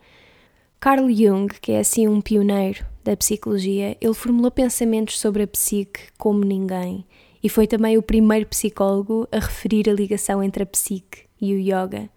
Carl 0.78 1.10
Jung, 1.10 1.48
que 1.62 1.72
é 1.72 1.80
assim 1.80 2.06
um 2.10 2.20
pioneiro 2.20 2.86
da 3.06 3.16
psicologia, 3.16 3.96
ele 4.02 4.14
formulou 4.14 4.52
pensamentos 4.52 5.18
sobre 5.18 5.44
a 5.44 5.48
psique 5.48 6.02
como 6.18 6.44
ninguém 6.44 7.06
e 7.42 7.48
foi 7.48 7.66
também 7.66 7.98
o 7.98 8.02
primeiro 8.02 8.46
psicólogo 8.48 9.26
a 9.32 9.40
referir 9.40 9.90
a 9.90 9.94
ligação 9.94 10.44
entre 10.44 10.64
a 10.64 10.66
psique 10.66 11.24
e 11.40 11.54
o 11.54 11.58
yoga. 11.58 12.10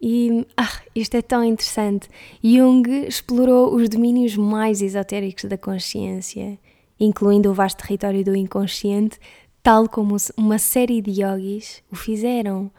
E 0.00 0.46
ah, 0.56 0.80
isto 0.94 1.14
é 1.16 1.22
tão 1.22 1.44
interessante. 1.44 2.08
Jung 2.42 2.88
explorou 3.06 3.74
os 3.74 3.88
domínios 3.88 4.34
mais 4.36 4.80
esotéricos 4.80 5.44
da 5.44 5.58
consciência, 5.58 6.58
incluindo 6.98 7.50
o 7.50 7.54
vasto 7.54 7.82
território 7.82 8.24
do 8.24 8.34
inconsciente, 8.34 9.18
tal 9.62 9.88
como 9.88 10.16
uma 10.36 10.58
série 10.58 11.02
de 11.02 11.22
yogis 11.22 11.82
o 11.92 11.96
fizeram. 11.96 12.70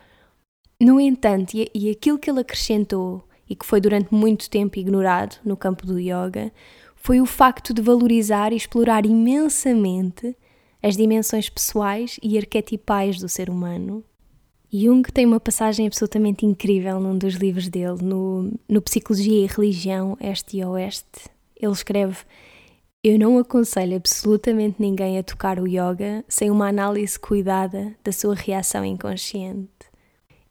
No 0.80 1.00
entanto, 1.00 1.54
e, 1.54 1.70
e 1.76 1.92
aquilo 1.92 2.18
que 2.18 2.30
ele 2.30 2.40
acrescentou, 2.40 3.24
e 3.48 3.56
que 3.56 3.66
foi 3.66 3.80
durante 3.80 4.14
muito 4.14 4.50
tempo 4.50 4.80
ignorado 4.80 5.36
no 5.46 5.56
campo 5.56 5.86
do 5.86 6.00
yoga, 6.00 6.52
foi 6.96 7.22
o 7.22 7.26
facto 7.26 7.72
de 7.72 7.82
valorizar 7.84 8.52
e 8.52 8.56
explorar 8.56 9.06
imensamente 9.06 10.36
as 10.82 10.98
dimensões 10.98 11.50
pessoais 11.50 12.20
e 12.24 12.38
arquetipais 12.38 13.20
do 13.20 13.30
ser 13.30 13.50
humano 13.50 14.04
Jung 14.74 15.04
tem 15.12 15.26
uma 15.26 15.40
passagem 15.40 15.86
absolutamente 15.86 16.46
incrível 16.46 16.98
num 16.98 17.18
dos 17.18 17.34
livros 17.34 17.68
dele, 17.68 18.02
no, 18.02 18.54
no 18.70 18.82
Psicologia 18.82 19.44
e 19.44 19.48
Religião, 19.48 20.18
Este 20.22 20.58
e 20.58 20.66
Oeste. 20.66 21.30
Ele 21.60 21.74
escreve: 21.74 22.18
Eu 23.04 23.20
não 23.20 23.38
aconselho 23.38 23.98
absolutamente 23.98 24.78
ninguém 24.80 25.20
a 25.20 25.24
tocar 25.24 25.60
o 25.60 25.68
yoga 25.68 26.24
sem 26.30 26.50
uma 26.50 26.70
análise 26.70 27.20
cuidada 27.20 27.94
da 28.02 28.14
sua 28.14 28.34
reação 28.34 28.86
inconsciente. 28.86 29.92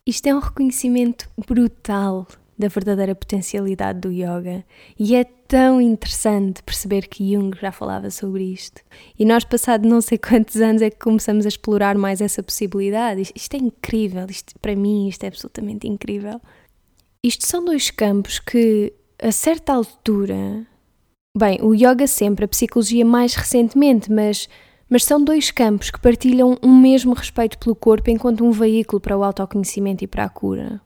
Isto 0.06 0.26
é 0.26 0.34
um 0.34 0.40
reconhecimento 0.40 1.26
brutal 1.48 2.26
da 2.58 2.68
verdadeira 2.68 3.14
potencialidade 3.14 4.00
do 4.00 4.12
yoga. 4.12 4.62
E 4.98 5.16
é 5.16 5.24
tão 5.50 5.80
interessante 5.80 6.62
perceber 6.62 7.08
que 7.08 7.34
Jung 7.34 7.58
já 7.60 7.72
falava 7.72 8.08
sobre 8.08 8.44
isto. 8.44 8.80
E 9.18 9.24
nós, 9.24 9.42
passado 9.42 9.86
não 9.86 10.00
sei 10.00 10.16
quantos 10.16 10.60
anos, 10.60 10.80
é 10.80 10.88
que 10.88 11.00
começamos 11.00 11.44
a 11.44 11.48
explorar 11.48 11.98
mais 11.98 12.20
essa 12.20 12.40
possibilidade. 12.40 13.32
Isto, 13.34 13.54
é 13.54 13.58
incrível, 13.58 14.24
isto, 14.30 14.54
para 14.60 14.76
mim, 14.76 15.08
isto 15.08 15.24
é 15.24 15.26
absolutamente 15.26 15.88
incrível. 15.88 16.40
Isto 17.20 17.48
são 17.48 17.64
dois 17.64 17.90
campos 17.90 18.38
que, 18.38 18.92
a 19.20 19.32
certa 19.32 19.72
altura, 19.72 20.64
bem, 21.36 21.58
o 21.60 21.74
yoga 21.74 22.06
sempre, 22.06 22.44
a 22.44 22.48
psicologia 22.48 23.04
mais 23.04 23.34
recentemente, 23.34 24.10
mas 24.10 24.48
mas 24.92 25.04
são 25.04 25.22
dois 25.22 25.52
campos 25.52 25.88
que 25.88 26.00
partilham 26.00 26.58
um 26.60 26.76
mesmo 26.76 27.12
respeito 27.14 27.56
pelo 27.58 27.76
corpo 27.76 28.10
enquanto 28.10 28.44
um 28.44 28.50
veículo 28.50 29.00
para 29.00 29.16
o 29.16 29.22
autoconhecimento 29.22 30.02
e 30.02 30.08
para 30.08 30.24
a 30.24 30.28
cura. 30.28 30.80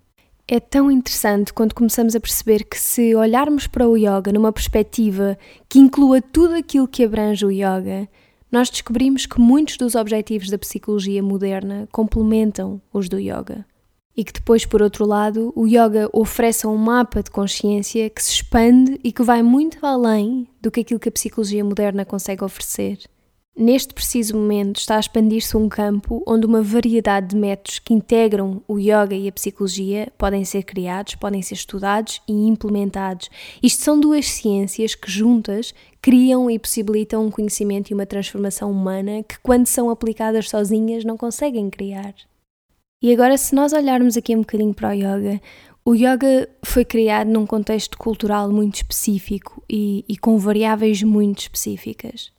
É 0.55 0.61
tão 0.61 0.89
interessante 0.89 1.53
quando 1.53 1.75
começamos 1.75 2.15
a 2.15 2.21
perceber 2.21 2.63
que, 2.63 2.79
se 2.79 3.13
olharmos 3.13 3.67
para 3.67 3.89
o 3.89 3.97
yoga 3.97 4.31
numa 4.33 4.53
perspectiva 4.53 5.37
que 5.69 5.81
inclua 5.81 6.23
tudo 6.23 6.55
aquilo 6.55 6.87
que 6.87 7.03
abrange 7.03 7.45
o 7.45 7.51
yoga, 7.51 8.09
nós 8.53 8.71
descobrimos 8.71 9.27
que 9.27 9.41
muitos 9.41 9.77
dos 9.77 9.97
objetivos 9.97 10.49
da 10.51 10.57
psicologia 10.57 11.21
moderna 11.21 11.89
complementam 11.91 12.81
os 12.93 13.09
do 13.09 13.19
yoga. 13.19 13.67
E 14.17 14.23
que 14.23 14.33
depois, 14.33 14.65
por 14.65 14.81
outro 14.81 15.05
lado, 15.05 15.53
o 15.57 15.67
yoga 15.67 16.09
oferece 16.13 16.69
um 16.69 16.77
mapa 16.77 17.21
de 17.21 17.33
consciência 17.33 18.09
que 18.09 18.23
se 18.23 18.35
expande 18.35 19.01
e 19.03 19.11
que 19.11 19.25
vai 19.25 19.43
muito 19.43 19.85
além 19.85 20.47
do 20.63 20.71
que 20.71 20.83
aquilo 20.83 21.01
que 21.01 21.09
a 21.09 21.13
psicologia 21.13 21.65
moderna 21.65 22.05
consegue 22.05 22.45
oferecer. 22.45 23.01
Neste 23.57 23.95
preciso 23.95 24.37
momento 24.37 24.81
está 24.81 24.97
a 24.97 25.01
expandir-se 25.01 25.57
um 25.57 25.69
campo 25.69 26.21
onde 26.27 26.45
uma 26.45 26.61
variedade 26.61 27.29
de 27.29 27.37
métodos 27.37 27.79
que 27.79 27.95
integram 27.95 28.61
o 28.67 28.81
yoga 28.81 29.15
e 29.15 29.29
a 29.29 29.33
psicologia 29.33 30.13
podem 30.19 30.45
ser 30.45 30.65
criados, 30.65 31.15
podem 31.15 31.41
ser 31.41 31.55
estudados 31.55 32.21
e 32.27 32.33
implementados. 32.33 33.31
Isto 33.63 33.85
são 33.85 34.01
duas 34.01 34.27
ciências 34.27 34.97
que 34.97 35.09
juntas 35.09 35.73
criam 36.03 36.51
e 36.51 36.59
possibilitam 36.59 37.25
um 37.25 37.31
conhecimento 37.31 37.91
e 37.91 37.95
uma 37.95 38.05
transformação 38.05 38.73
humana 38.73 39.23
que, 39.23 39.39
quando 39.41 39.69
são 39.69 39.89
aplicadas 39.89 40.49
sozinhas, 40.51 41.05
não 41.05 41.17
conseguem 41.17 41.71
criar. 41.71 42.13
E 43.01 43.13
agora, 43.13 43.39
se 43.39 43.55
nós 43.55 43.73
olharmos 43.73 44.17
aqui 44.17 44.35
um 44.35 44.41
bocadinho 44.41 44.75
para 44.75 44.89
o 44.89 44.93
yoga, 44.93 45.41
o 45.85 45.95
yoga 45.95 46.49
foi 46.65 46.85
criado 46.85 47.29
num 47.29 47.47
contexto 47.47 47.97
cultural 47.99 48.51
muito 48.51 48.77
específico 48.77 49.63
e, 49.71 50.05
e 50.09 50.17
com 50.17 50.39
variáveis 50.39 51.05
muito 51.05 51.39
específicas. 51.43 52.35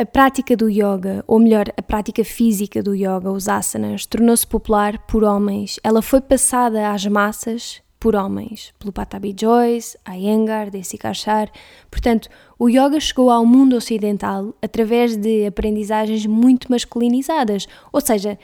A 0.00 0.06
prática 0.06 0.56
do 0.56 0.68
yoga, 0.68 1.24
ou 1.26 1.40
melhor, 1.40 1.72
a 1.76 1.82
prática 1.82 2.24
física 2.24 2.80
do 2.80 2.94
yoga, 2.94 3.32
os 3.32 3.48
asanas, 3.48 4.06
tornou-se 4.06 4.46
popular 4.46 4.96
por 5.08 5.24
homens. 5.24 5.80
Ela 5.82 6.00
foi 6.00 6.20
passada 6.20 6.92
às 6.92 7.04
massas 7.04 7.82
por 7.98 8.14
homens, 8.14 8.72
pelo 8.78 8.92
Patabi 8.92 9.34
Joyce, 9.36 9.98
Iyengar, 10.08 10.70
Desi 10.70 10.96
Kachar. 10.96 11.50
Portanto, 11.90 12.28
o 12.56 12.68
yoga 12.68 13.00
chegou 13.00 13.28
ao 13.28 13.44
mundo 13.44 13.74
ocidental 13.74 14.54
através 14.62 15.16
de 15.16 15.44
aprendizagens 15.44 16.24
muito 16.26 16.70
masculinizadas, 16.70 17.66
ou 17.92 18.00
seja, 18.00 18.38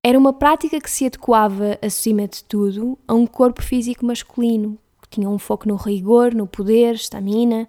era 0.00 0.16
uma 0.16 0.32
prática 0.32 0.80
que 0.80 0.88
se 0.88 1.06
adequava, 1.06 1.76
acima 1.82 2.28
de 2.28 2.44
tudo, 2.44 2.96
a 3.08 3.14
um 3.14 3.26
corpo 3.26 3.64
físico 3.64 4.06
masculino, 4.06 4.78
que 5.02 5.08
tinha 5.08 5.28
um 5.28 5.40
foco 5.40 5.66
no 5.66 5.74
rigor, 5.74 6.32
no 6.32 6.46
poder, 6.46 6.94
estamina. 6.94 7.68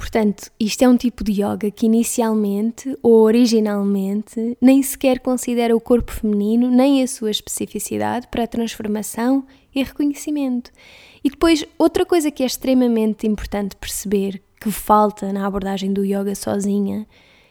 Portanto, 0.00 0.50
isto 0.58 0.80
é 0.82 0.88
um 0.88 0.96
tipo 0.96 1.22
de 1.22 1.42
yoga 1.42 1.70
que 1.70 1.84
inicialmente 1.84 2.96
ou 3.02 3.20
originalmente 3.20 4.56
nem 4.58 4.82
sequer 4.82 5.20
considera 5.20 5.76
o 5.76 5.80
corpo 5.80 6.10
feminino 6.10 6.70
nem 6.70 7.02
a 7.02 7.06
sua 7.06 7.30
especificidade 7.30 8.26
para 8.28 8.46
transformação 8.46 9.44
e 9.74 9.82
reconhecimento. 9.82 10.70
E 11.22 11.28
depois, 11.28 11.66
outra 11.78 12.06
coisa 12.06 12.30
que 12.30 12.42
é 12.42 12.46
extremamente 12.46 13.26
importante 13.26 13.76
perceber, 13.76 14.42
que 14.58 14.70
falta 14.70 15.34
na 15.34 15.46
abordagem 15.46 15.92
do 15.92 16.02
yoga 16.02 16.34
sozinha, 16.34 17.06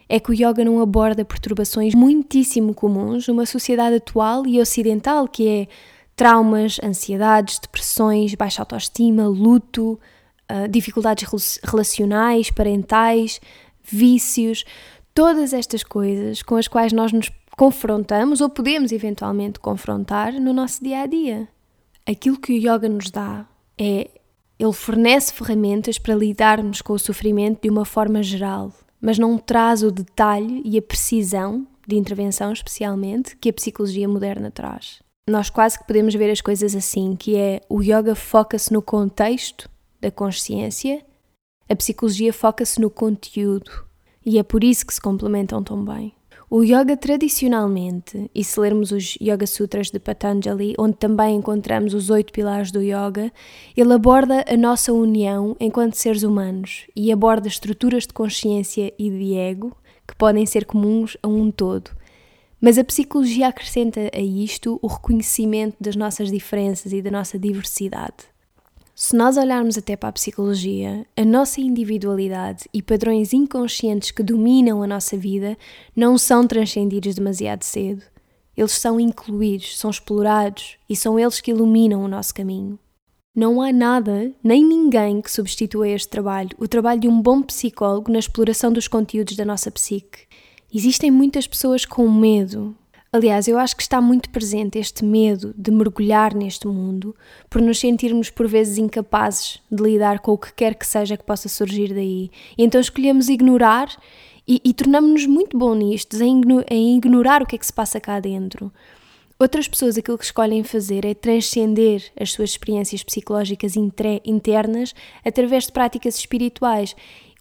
é 0.08 0.18
que 0.18 0.32
o 0.32 0.34
yoga 0.34 0.64
não 0.64 0.82
aborda 0.82 1.24
perturbações 1.24 1.94
muitíssimo 1.94 2.74
comuns 2.74 3.28
numa 3.28 3.46
sociedade 3.46 3.94
atual 3.94 4.44
e 4.44 4.60
ocidental, 4.60 5.28
que 5.28 5.46
é 5.46 5.68
traumas, 6.16 6.80
ansiedades, 6.82 7.60
depressões, 7.60 8.34
baixa 8.34 8.60
autoestima, 8.60 9.28
luto, 9.28 10.00
ah, 10.50 10.66
dificuldades 10.66 11.60
relacionais, 11.62 12.50
parentais, 12.50 13.40
vícios, 13.84 14.64
todas 15.14 15.52
estas 15.52 15.84
coisas 15.84 16.42
com 16.42 16.56
as 16.56 16.66
quais 16.66 16.92
nós 16.92 17.12
nos 17.12 17.30
confrontamos 17.56 18.40
ou 18.40 18.50
podemos 18.50 18.90
eventualmente 18.90 19.60
confrontar 19.60 20.32
no 20.32 20.52
nosso 20.52 20.82
dia 20.82 21.02
a 21.02 21.06
dia. 21.06 21.48
Aquilo 22.04 22.36
que 22.36 22.52
o 22.52 22.56
yoga 22.56 22.88
nos 22.88 23.12
dá 23.12 23.46
é 23.78 24.10
ele 24.58 24.72
fornece 24.72 25.32
ferramentas 25.32 25.98
para 25.98 26.16
lidarmos 26.16 26.82
com 26.82 26.94
o 26.94 26.98
sofrimento 26.98 27.62
de 27.62 27.70
uma 27.70 27.84
forma 27.84 28.20
geral, 28.20 28.72
mas 29.00 29.20
não 29.20 29.38
traz 29.38 29.84
o 29.84 29.90
detalhe 29.92 30.62
e 30.64 30.76
a 30.76 30.82
precisão 30.82 31.64
de 31.86 31.94
intervenção, 31.94 32.52
especialmente, 32.52 33.36
que 33.36 33.50
a 33.50 33.52
psicologia 33.52 34.08
moderna 34.08 34.50
traz. 34.50 35.00
Nós 35.28 35.48
quase 35.48 35.78
que 35.78 35.86
podemos 35.86 36.12
ver 36.14 36.30
as 36.30 36.40
coisas 36.40 36.74
assim, 36.74 37.14
que 37.14 37.36
é 37.36 37.60
o 37.68 37.80
yoga 37.80 38.16
foca-se 38.16 38.72
no 38.72 38.82
contexto 38.82 39.70
da 40.00 40.10
consciência, 40.10 41.04
a 41.68 41.76
psicologia 41.76 42.32
foca-se 42.32 42.80
no 42.80 42.90
conteúdo 42.90 43.70
e 44.24 44.38
é 44.38 44.42
por 44.42 44.64
isso 44.64 44.86
que 44.86 44.94
se 44.94 45.00
complementam 45.00 45.62
tão 45.62 45.84
bem. 45.84 46.14
O 46.52 46.64
yoga 46.64 46.96
tradicionalmente, 46.96 48.28
e 48.34 48.42
se 48.42 48.58
lermos 48.58 48.90
os 48.90 49.14
Yoga 49.20 49.46
Sutras 49.46 49.88
de 49.88 50.00
Patanjali, 50.00 50.74
onde 50.76 50.96
também 50.96 51.36
encontramos 51.36 51.94
os 51.94 52.10
oito 52.10 52.32
pilares 52.32 52.72
do 52.72 52.82
yoga, 52.82 53.32
ele 53.76 53.92
aborda 53.92 54.44
a 54.48 54.56
nossa 54.56 54.92
união 54.92 55.56
enquanto 55.60 55.94
seres 55.94 56.24
humanos 56.24 56.88
e 56.96 57.12
aborda 57.12 57.46
estruturas 57.46 58.04
de 58.04 58.12
consciência 58.12 58.92
e 58.98 59.10
de 59.10 59.36
ego 59.36 59.76
que 60.08 60.16
podem 60.16 60.44
ser 60.44 60.64
comuns 60.64 61.16
a 61.22 61.28
um 61.28 61.52
todo. 61.52 61.92
Mas 62.60 62.78
a 62.78 62.84
psicologia 62.84 63.46
acrescenta 63.46 64.10
a 64.12 64.20
isto 64.20 64.76
o 64.82 64.88
reconhecimento 64.88 65.76
das 65.80 65.94
nossas 65.94 66.32
diferenças 66.32 66.92
e 66.92 67.00
da 67.00 67.12
nossa 67.12 67.38
diversidade. 67.38 68.29
Se 69.02 69.16
nós 69.16 69.38
olharmos 69.38 69.78
até 69.78 69.96
para 69.96 70.10
a 70.10 70.12
psicologia, 70.12 71.06
a 71.16 71.24
nossa 71.24 71.58
individualidade 71.58 72.68
e 72.70 72.82
padrões 72.82 73.32
inconscientes 73.32 74.10
que 74.10 74.22
dominam 74.22 74.82
a 74.82 74.86
nossa 74.86 75.16
vida 75.16 75.56
não 75.96 76.18
são 76.18 76.46
transcendidos 76.46 77.14
demasiado 77.14 77.62
cedo. 77.62 78.02
Eles 78.54 78.72
são 78.72 79.00
incluídos, 79.00 79.78
são 79.78 79.88
explorados 79.88 80.76
e 80.86 80.94
são 80.94 81.18
eles 81.18 81.40
que 81.40 81.50
iluminam 81.50 82.04
o 82.04 82.08
nosso 82.08 82.34
caminho. 82.34 82.78
Não 83.34 83.62
há 83.62 83.72
nada, 83.72 84.34
nem 84.44 84.62
ninguém 84.62 85.22
que 85.22 85.32
substitua 85.32 85.88
este 85.88 86.10
trabalho, 86.10 86.50
o 86.58 86.68
trabalho 86.68 87.00
de 87.00 87.08
um 87.08 87.22
bom 87.22 87.40
psicólogo 87.40 88.12
na 88.12 88.18
exploração 88.18 88.70
dos 88.70 88.86
conteúdos 88.86 89.34
da 89.34 89.46
nossa 89.46 89.70
psique. 89.70 90.26
Existem 90.70 91.10
muitas 91.10 91.46
pessoas 91.46 91.86
com 91.86 92.06
medo, 92.10 92.76
Aliás, 93.12 93.48
eu 93.48 93.58
acho 93.58 93.74
que 93.74 93.82
está 93.82 94.00
muito 94.00 94.30
presente 94.30 94.78
este 94.78 95.04
medo 95.04 95.52
de 95.58 95.72
mergulhar 95.72 96.32
neste 96.32 96.68
mundo, 96.68 97.12
por 97.48 97.60
nos 97.60 97.80
sentirmos 97.80 98.30
por 98.30 98.46
vezes 98.46 98.78
incapazes 98.78 99.60
de 99.68 99.82
lidar 99.82 100.20
com 100.20 100.30
o 100.30 100.38
que 100.38 100.52
quer 100.54 100.76
que 100.76 100.86
seja 100.86 101.16
que 101.16 101.24
possa 101.24 101.48
surgir 101.48 101.92
daí. 101.92 102.30
E 102.56 102.62
então 102.62 102.80
escolhemos 102.80 103.28
ignorar 103.28 103.88
e, 104.46 104.60
e 104.64 104.72
tornamos-nos 104.72 105.26
muito 105.26 105.58
bons 105.58 105.74
nisto, 105.74 106.22
em, 106.22 106.40
em 106.70 106.96
ignorar 106.98 107.42
o 107.42 107.46
que 107.46 107.56
é 107.56 107.58
que 107.58 107.66
se 107.66 107.72
passa 107.72 107.98
cá 107.98 108.20
dentro. 108.20 108.72
Outras 109.40 109.66
pessoas 109.66 109.98
aquilo 109.98 110.16
que 110.18 110.24
escolhem 110.24 110.62
fazer 110.62 111.04
é 111.04 111.12
transcender 111.12 112.12
as 112.16 112.30
suas 112.30 112.50
experiências 112.50 113.02
psicológicas 113.02 113.74
internas 114.24 114.94
através 115.24 115.66
de 115.66 115.72
práticas 115.72 116.16
espirituais, 116.16 116.94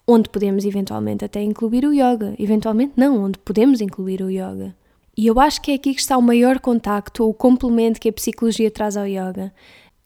onde 0.07 0.29
podemos 0.29 0.65
eventualmente 0.65 1.23
até 1.23 1.43
incluir 1.43 1.85
o 1.85 1.93
yoga, 1.93 2.33
eventualmente 2.39 2.93
não, 2.95 3.23
onde 3.23 3.37
podemos 3.37 3.81
incluir 3.81 4.23
o 4.23 4.31
yoga. 4.31 4.78
E 5.19 5.27
eu 5.27 5.37
acho 5.37 5.61
que 5.61 5.71
é 5.71 5.73
aqui 5.73 5.93
que 5.93 5.99
está 5.99 6.17
o 6.17 6.21
maior 6.21 6.61
contacto 6.61 7.25
ou 7.25 7.33
complemento 7.33 7.99
que 7.99 8.07
a 8.07 8.13
psicologia 8.13 8.71
traz 8.71 8.95
ao 8.95 9.05
yoga. 9.05 9.53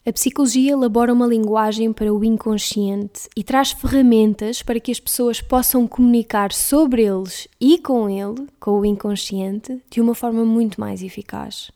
A 0.04 0.12
psicologia 0.12 0.72
elabora 0.72 1.14
uma 1.14 1.28
linguagem 1.28 1.94
para 1.94 2.12
o 2.12 2.26
inconsciente 2.26 3.30
e 3.38 3.44
traz 3.44 3.74
ferramentas 3.74 4.64
para 4.64 4.80
que 4.80 4.92
as 4.92 5.00
pessoas 5.00 5.40
possam 5.40 5.86
comunicar 5.86 6.52
sobre 6.52 7.04
eles 7.04 7.48
e 7.62 7.78
com 7.78 8.10
ele, 8.10 8.48
com 8.60 8.80
o 8.80 8.84
inconsciente, 8.84 9.80
de 9.88 10.02
uma 10.02 10.16
forma 10.16 10.44
muito 10.44 10.82
mais 10.82 11.04
eficaz. 11.04 11.70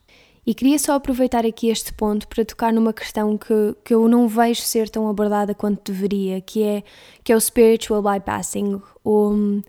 E 0.43 0.55
queria 0.55 0.79
só 0.79 0.93
aproveitar 0.93 1.45
aqui 1.45 1.69
este 1.69 1.93
ponto 1.93 2.27
para 2.27 2.43
tocar 2.43 2.73
numa 2.73 2.91
questão 2.91 3.37
que, 3.37 3.75
que 3.85 3.93
eu 3.93 4.07
não 4.07 4.27
vejo 4.27 4.61
ser 4.61 4.89
tão 4.89 5.07
abordada 5.07 5.53
quanto 5.53 5.91
deveria, 5.91 6.41
que 6.41 6.63
é, 6.63 6.83
que 7.23 7.31
é 7.31 7.35
o 7.35 7.39
spiritual 7.39 8.01
bypassing, 8.01 8.81
ou 9.03 9.61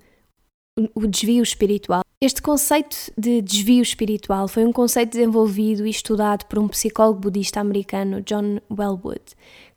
o 0.94 1.06
desvio 1.06 1.42
espiritual. 1.42 2.00
Este 2.20 2.42
conceito 2.42 2.96
de 3.16 3.40
desvio 3.40 3.80
espiritual 3.80 4.48
foi 4.48 4.64
um 4.64 4.72
conceito 4.72 5.10
desenvolvido 5.10 5.86
e 5.86 5.90
estudado 5.90 6.46
por 6.46 6.58
um 6.58 6.66
psicólogo 6.66 7.20
budista 7.20 7.60
americano, 7.60 8.20
John 8.22 8.58
Wellwood, 8.68 9.22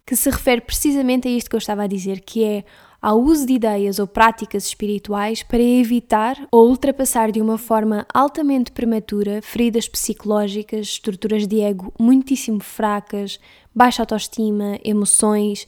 que 0.03 0.15
se 0.15 0.27
refere 0.27 0.59
precisamente 0.61 1.27
a 1.27 1.31
isto 1.31 1.51
que 1.51 1.55
eu 1.55 1.59
estava 1.59 1.83
a 1.83 1.87
dizer, 1.87 2.21
que 2.21 2.43
é 2.43 2.63
ao 2.99 3.21
uso 3.21 3.45
de 3.45 3.53
ideias 3.53 3.99
ou 3.99 4.07
práticas 4.07 4.65
espirituais 4.65 5.43
para 5.43 5.61
evitar 5.61 6.35
ou 6.51 6.67
ultrapassar 6.67 7.31
de 7.31 7.39
uma 7.39 7.59
forma 7.59 8.07
altamente 8.11 8.71
prematura 8.71 9.39
feridas 9.43 9.87
psicológicas, 9.87 10.87
estruturas 10.87 11.45
de 11.45 11.61
ego 11.61 11.93
muitíssimo 11.99 12.59
fracas, 12.59 13.39
baixa 13.73 14.01
autoestima, 14.01 14.79
emoções 14.83 15.67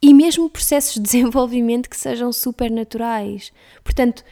e 0.00 0.14
mesmo 0.14 0.48
processos 0.48 0.94
de 0.94 1.00
desenvolvimento 1.10 1.90
que 1.90 1.96
sejam 1.96 2.32
supernaturais. 2.32 3.52
Portanto, 3.82 4.22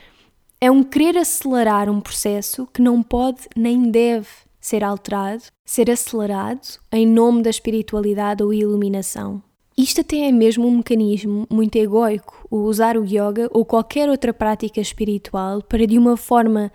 é 0.62 0.71
um 0.71 0.85
querer 0.85 1.19
acelerar 1.19 1.90
um 1.90 2.00
processo 2.00 2.69
que 2.73 2.81
não 2.81 3.02
pode 3.02 3.49
nem 3.57 3.90
deve 3.90 4.28
ser 4.61 4.85
alterado, 4.85 5.42
ser 5.64 5.90
acelerado 5.90 6.78
em 6.92 7.04
nome 7.04 7.42
da 7.42 7.50
espiritualidade 7.50 8.45
ou 8.45 8.54
iluminação. 8.54 9.42
Isto 9.76 10.02
até 10.02 10.19
é 10.19 10.31
mesmo 10.31 10.69
um 10.69 10.76
mecanismo 10.76 11.49
muito 11.50 11.75
egoico, 11.75 12.47
o 12.49 12.59
usar 12.59 12.97
o 12.97 13.04
yoga 13.04 13.49
ou 13.50 13.64
qualquer 13.64 14.09
outra 14.09 14.33
prática 14.33 14.81
espiritual 14.81 15.64
para 15.64 15.85
de 15.85 15.99
uma 15.99 16.16
forma 16.16 16.71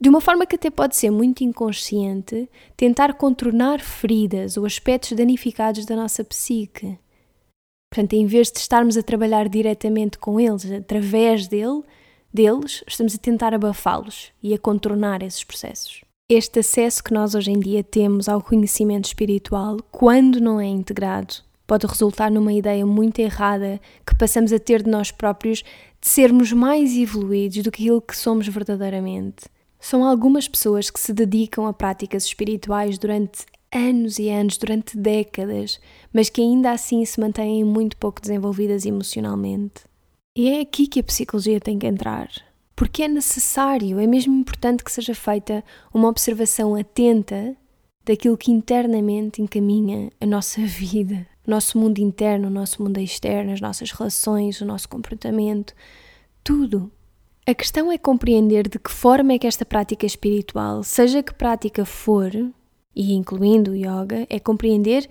de 0.00 0.08
uma 0.08 0.20
forma 0.20 0.44
que 0.44 0.56
até 0.56 0.68
pode 0.68 0.96
ser 0.96 1.10
muito 1.10 1.44
inconsciente, 1.44 2.50
tentar 2.76 3.14
contornar 3.14 3.78
feridas 3.80 4.56
ou 4.56 4.66
aspectos 4.66 5.12
danificados 5.12 5.84
da 5.84 5.94
nossa 5.94 6.24
psique. 6.24 6.98
Portanto, 7.92 8.14
em 8.14 8.26
vez 8.26 8.50
de 8.50 8.58
estarmos 8.58 8.96
a 8.96 9.02
trabalhar 9.02 9.48
diretamente 9.48 10.18
com 10.18 10.40
eles, 10.40 10.68
através 10.72 11.46
dele, 11.46 11.82
deles, 12.32 12.84
estamos 12.86 13.14
a 13.14 13.18
tentar 13.18 13.54
abafá-los 13.54 14.32
e 14.42 14.54
a 14.54 14.58
contornar 14.58 15.22
esses 15.22 15.44
processos. 15.44 16.02
Este 16.28 16.60
acesso 16.60 17.02
que 17.02 17.12
nós 17.12 17.34
hoje 17.34 17.50
em 17.50 17.58
dia 17.58 17.82
temos 17.82 18.28
ao 18.28 18.40
conhecimento 18.40 19.06
espiritual, 19.06 19.78
quando 19.90 20.40
não 20.40 20.60
é 20.60 20.66
integrado, 20.66 21.34
pode 21.66 21.86
resultar 21.86 22.30
numa 22.30 22.52
ideia 22.52 22.86
muito 22.86 23.18
errada 23.18 23.80
que 24.06 24.14
passamos 24.14 24.52
a 24.52 24.58
ter 24.58 24.82
de 24.82 24.90
nós 24.90 25.10
próprios 25.10 25.64
de 26.00 26.08
sermos 26.08 26.52
mais 26.52 26.96
evoluídos 26.96 27.62
do 27.62 27.70
que 27.70 27.82
aquilo 27.82 28.00
que 28.00 28.16
somos 28.16 28.46
verdadeiramente. 28.46 29.46
São 29.78 30.04
algumas 30.04 30.46
pessoas 30.46 30.90
que 30.90 31.00
se 31.00 31.12
dedicam 31.12 31.66
a 31.66 31.72
práticas 31.72 32.24
espirituais 32.24 32.98
durante 32.98 33.46
anos 33.72 34.18
e 34.18 34.28
anos, 34.28 34.56
durante 34.56 34.96
décadas, 34.96 35.80
mas 36.12 36.28
que 36.28 36.40
ainda 36.40 36.72
assim 36.72 37.04
se 37.04 37.18
mantêm 37.20 37.64
muito 37.64 37.96
pouco 37.96 38.20
desenvolvidas 38.20 38.84
emocionalmente. 38.84 39.89
E 40.36 40.48
é 40.48 40.60
aqui 40.60 40.86
que 40.86 41.00
a 41.00 41.04
psicologia 41.04 41.60
tem 41.60 41.78
que 41.78 41.86
entrar. 41.86 42.30
Porque 42.76 43.02
é 43.02 43.08
necessário, 43.08 43.98
é 43.98 44.06
mesmo 44.06 44.34
importante 44.34 44.84
que 44.84 44.92
seja 44.92 45.14
feita 45.14 45.64
uma 45.92 46.08
observação 46.08 46.74
atenta 46.74 47.56
daquilo 48.04 48.38
que 48.38 48.50
internamente 48.50 49.42
encaminha 49.42 50.10
a 50.20 50.26
nossa 50.26 50.60
vida, 50.64 51.26
o 51.46 51.50
nosso 51.50 51.78
mundo 51.78 51.98
interno, 51.98 52.48
o 52.48 52.50
nosso 52.50 52.82
mundo 52.82 52.98
externo, 52.98 53.52
as 53.52 53.60
nossas 53.60 53.90
relações, 53.90 54.60
o 54.60 54.64
nosso 54.64 54.88
comportamento, 54.88 55.74
tudo. 56.42 56.90
A 57.46 57.52
questão 57.52 57.90
é 57.90 57.98
compreender 57.98 58.68
de 58.68 58.78
que 58.78 58.90
forma 58.90 59.32
é 59.32 59.38
que 59.38 59.46
esta 59.46 59.64
prática 59.64 60.06
espiritual, 60.06 60.82
seja 60.84 61.22
que 61.22 61.34
prática 61.34 61.84
for, 61.84 62.32
e 62.94 63.12
incluindo 63.12 63.72
o 63.72 63.76
yoga, 63.76 64.26
é 64.30 64.38
compreender 64.38 65.08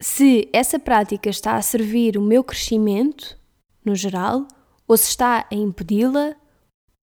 se 0.00 0.48
essa 0.52 0.78
prática 0.78 1.28
está 1.28 1.56
a 1.56 1.62
servir 1.62 2.16
o 2.16 2.22
meu 2.22 2.44
crescimento 2.44 3.36
no 3.84 3.94
geral, 3.94 4.46
ou 4.86 4.96
se 4.96 5.10
está 5.10 5.46
a 5.50 5.54
impedi-la, 5.54 6.34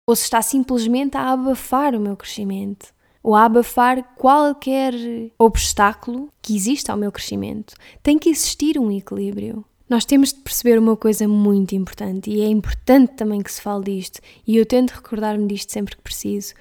ou 0.07 0.15
se 0.15 0.23
está 0.23 0.41
simplesmente 0.41 1.15
a 1.17 1.31
abafar 1.31 1.95
o 1.95 1.99
meu 1.99 2.15
crescimento, 2.15 2.93
ou 3.23 3.35
a 3.35 3.45
abafar 3.45 4.03
qualquer 4.15 4.93
obstáculo 5.37 6.29
que 6.41 6.55
exista 6.55 6.91
ao 6.91 6.97
meu 6.97 7.11
crescimento. 7.11 7.75
Tem 8.01 8.17
que 8.17 8.29
existir 8.29 8.79
um 8.79 8.91
equilíbrio. 8.91 9.63
Nós 9.89 10.05
temos 10.05 10.33
de 10.33 10.39
perceber 10.39 10.79
uma 10.79 10.95
coisa 10.95 11.27
muito 11.27 11.75
importante, 11.75 12.29
e 12.29 12.41
é 12.41 12.47
importante 12.47 13.13
também 13.13 13.41
que 13.41 13.51
se 13.51 13.61
fale 13.61 13.83
disto, 13.85 14.19
e 14.47 14.57
eu 14.57 14.65
tento 14.65 14.91
recordar-me 14.91 15.47
disto 15.47 15.71
sempre 15.71 15.95
que 15.95 16.01
preciso. 16.01 16.53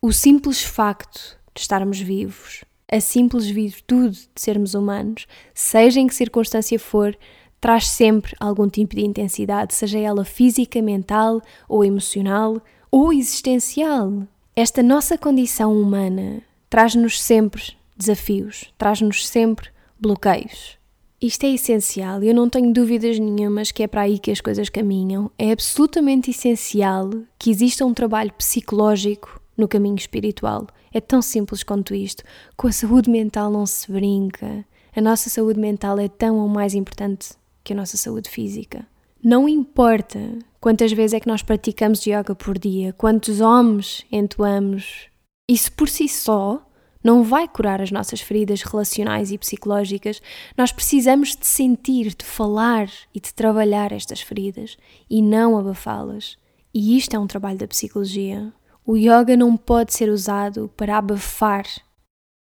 O 0.00 0.12
simples 0.12 0.62
facto 0.62 1.38
de 1.54 1.60
estarmos 1.60 2.00
vivos, 2.00 2.64
a 2.90 3.00
simples 3.00 3.46
virtude 3.46 4.28
de 4.34 4.40
sermos 4.40 4.74
humanos, 4.74 5.26
seja 5.54 6.00
em 6.00 6.06
que 6.06 6.14
circunstância 6.14 6.78
for, 6.78 7.16
traz 7.62 7.86
sempre 7.86 8.34
algum 8.40 8.68
tipo 8.68 8.96
de 8.96 9.06
intensidade, 9.06 9.72
seja 9.72 9.96
ela 9.96 10.24
física, 10.24 10.82
mental 10.82 11.40
ou 11.68 11.84
emocional 11.84 12.60
ou 12.90 13.12
existencial. 13.12 14.24
Esta 14.56 14.82
nossa 14.82 15.16
condição 15.16 15.72
humana 15.72 16.42
traz-nos 16.68 17.22
sempre 17.22 17.74
desafios, 17.96 18.74
traz-nos 18.76 19.28
sempre 19.28 19.68
bloqueios. 19.98 20.76
Isto 21.20 21.44
é 21.44 21.50
essencial 21.50 22.20
e 22.24 22.28
eu 22.28 22.34
não 22.34 22.50
tenho 22.50 22.72
dúvidas 22.72 23.16
nenhumas 23.20 23.70
que 23.70 23.84
é 23.84 23.86
para 23.86 24.00
aí 24.00 24.18
que 24.18 24.32
as 24.32 24.40
coisas 24.40 24.68
caminham. 24.68 25.30
É 25.38 25.52
absolutamente 25.52 26.32
essencial 26.32 27.10
que 27.38 27.48
exista 27.48 27.86
um 27.86 27.94
trabalho 27.94 28.32
psicológico 28.32 29.40
no 29.56 29.68
caminho 29.68 29.94
espiritual. 29.94 30.66
É 30.92 31.00
tão 31.00 31.22
simples 31.22 31.62
quanto 31.62 31.94
isto. 31.94 32.24
Com 32.56 32.66
a 32.66 32.72
saúde 32.72 33.08
mental 33.08 33.52
não 33.52 33.64
se 33.66 33.90
brinca. 33.90 34.64
A 34.96 35.00
nossa 35.00 35.30
saúde 35.30 35.60
mental 35.60 35.96
é 36.00 36.08
tão 36.08 36.38
ou 36.38 36.48
mais 36.48 36.74
importante 36.74 37.40
que 37.62 37.72
a 37.72 37.76
nossa 37.76 37.96
saúde 37.96 38.28
física. 38.28 38.86
Não 39.22 39.48
importa 39.48 40.38
quantas 40.60 40.92
vezes 40.92 41.14
é 41.14 41.20
que 41.20 41.28
nós 41.28 41.42
praticamos 41.42 42.04
yoga 42.04 42.34
por 42.34 42.58
dia, 42.58 42.92
quantos 42.92 43.40
homens 43.40 44.04
entoamos, 44.10 45.08
isso 45.48 45.72
por 45.72 45.88
si 45.88 46.08
só 46.08 46.64
não 47.02 47.22
vai 47.22 47.48
curar 47.48 47.80
as 47.82 47.90
nossas 47.90 48.20
feridas 48.20 48.62
relacionais 48.62 49.32
e 49.32 49.38
psicológicas. 49.38 50.22
Nós 50.56 50.70
precisamos 50.70 51.36
de 51.36 51.46
sentir, 51.46 52.14
de 52.14 52.24
falar 52.24 52.88
e 53.12 53.20
de 53.20 53.34
trabalhar 53.34 53.92
estas 53.92 54.20
feridas 54.20 54.76
e 55.10 55.20
não 55.20 55.58
abafá-las. 55.58 56.36
E 56.72 56.96
isto 56.96 57.14
é 57.14 57.18
um 57.18 57.26
trabalho 57.26 57.58
da 57.58 57.66
psicologia. 57.66 58.52
O 58.86 58.96
yoga 58.96 59.36
não 59.36 59.56
pode 59.56 59.92
ser 59.92 60.08
usado 60.08 60.70
para 60.76 60.96
abafar 60.96 61.66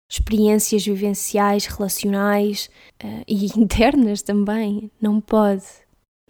experiências 0.09 0.85
vivenciais, 0.85 1.67
relacionais 1.67 2.71
uh, 3.03 3.23
e 3.27 3.47
internas 3.59 4.23
também. 4.23 4.91
Não 5.01 5.21
pode, 5.21 5.65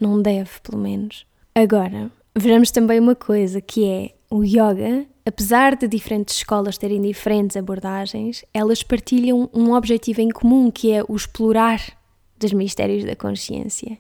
não 0.01 0.21
deve, 0.21 0.51
pelo 0.63 0.79
menos. 0.79 1.27
Agora, 1.55 2.11
vejamos 2.37 2.71
também 2.71 3.01
uma 3.01 3.15
coisa 3.15 3.61
que 3.61 3.85
é 3.85 4.17
o 4.31 4.43
yoga, 4.43 5.07
apesar 5.25 5.77
de 5.77 5.87
diferentes 5.87 6.37
escolas 6.37 6.77
terem 6.77 7.01
diferentes 7.01 7.57
abordagens, 7.57 8.45
elas 8.53 8.83
partilham 8.83 9.49
um 9.55 9.73
objetivo 9.73 10.21
em 10.21 10.29
comum 10.29 10.71
que 10.71 10.93
é 10.93 11.03
o 11.09 11.15
explorar 11.15 11.81
dos 12.39 12.53
mistérios 12.53 13.05
da 13.05 13.15
consciência. 13.15 13.99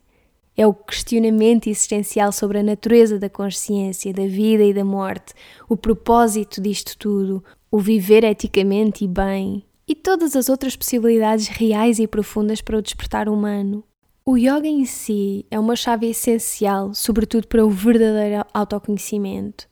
É 0.56 0.66
o 0.66 0.72
questionamento 0.72 1.68
existencial 1.68 2.32
sobre 2.32 2.58
a 2.58 2.62
natureza 2.62 3.18
da 3.18 3.28
consciência, 3.28 4.12
da 4.12 4.26
vida 4.26 4.64
e 4.64 4.72
da 4.72 4.84
morte, 4.84 5.34
o 5.68 5.76
propósito 5.76 6.62
disto 6.62 6.96
tudo, 6.96 7.44
o 7.76 7.78
viver 7.78 8.24
eticamente 8.24 9.04
e 9.04 9.08
bem, 9.08 9.62
e 9.86 9.94
todas 9.94 10.34
as 10.34 10.48
outras 10.48 10.74
possibilidades 10.74 11.46
reais 11.46 11.98
e 11.98 12.06
profundas 12.06 12.62
para 12.62 12.78
o 12.78 12.80
despertar 12.80 13.28
humano. 13.28 13.84
O 14.24 14.38
yoga 14.38 14.66
em 14.66 14.86
si 14.86 15.44
é 15.50 15.60
uma 15.60 15.76
chave 15.76 16.06
essencial, 16.06 16.94
sobretudo 16.94 17.46
para 17.46 17.66
o 17.66 17.68
verdadeiro 17.68 18.46
autoconhecimento. 18.54 19.68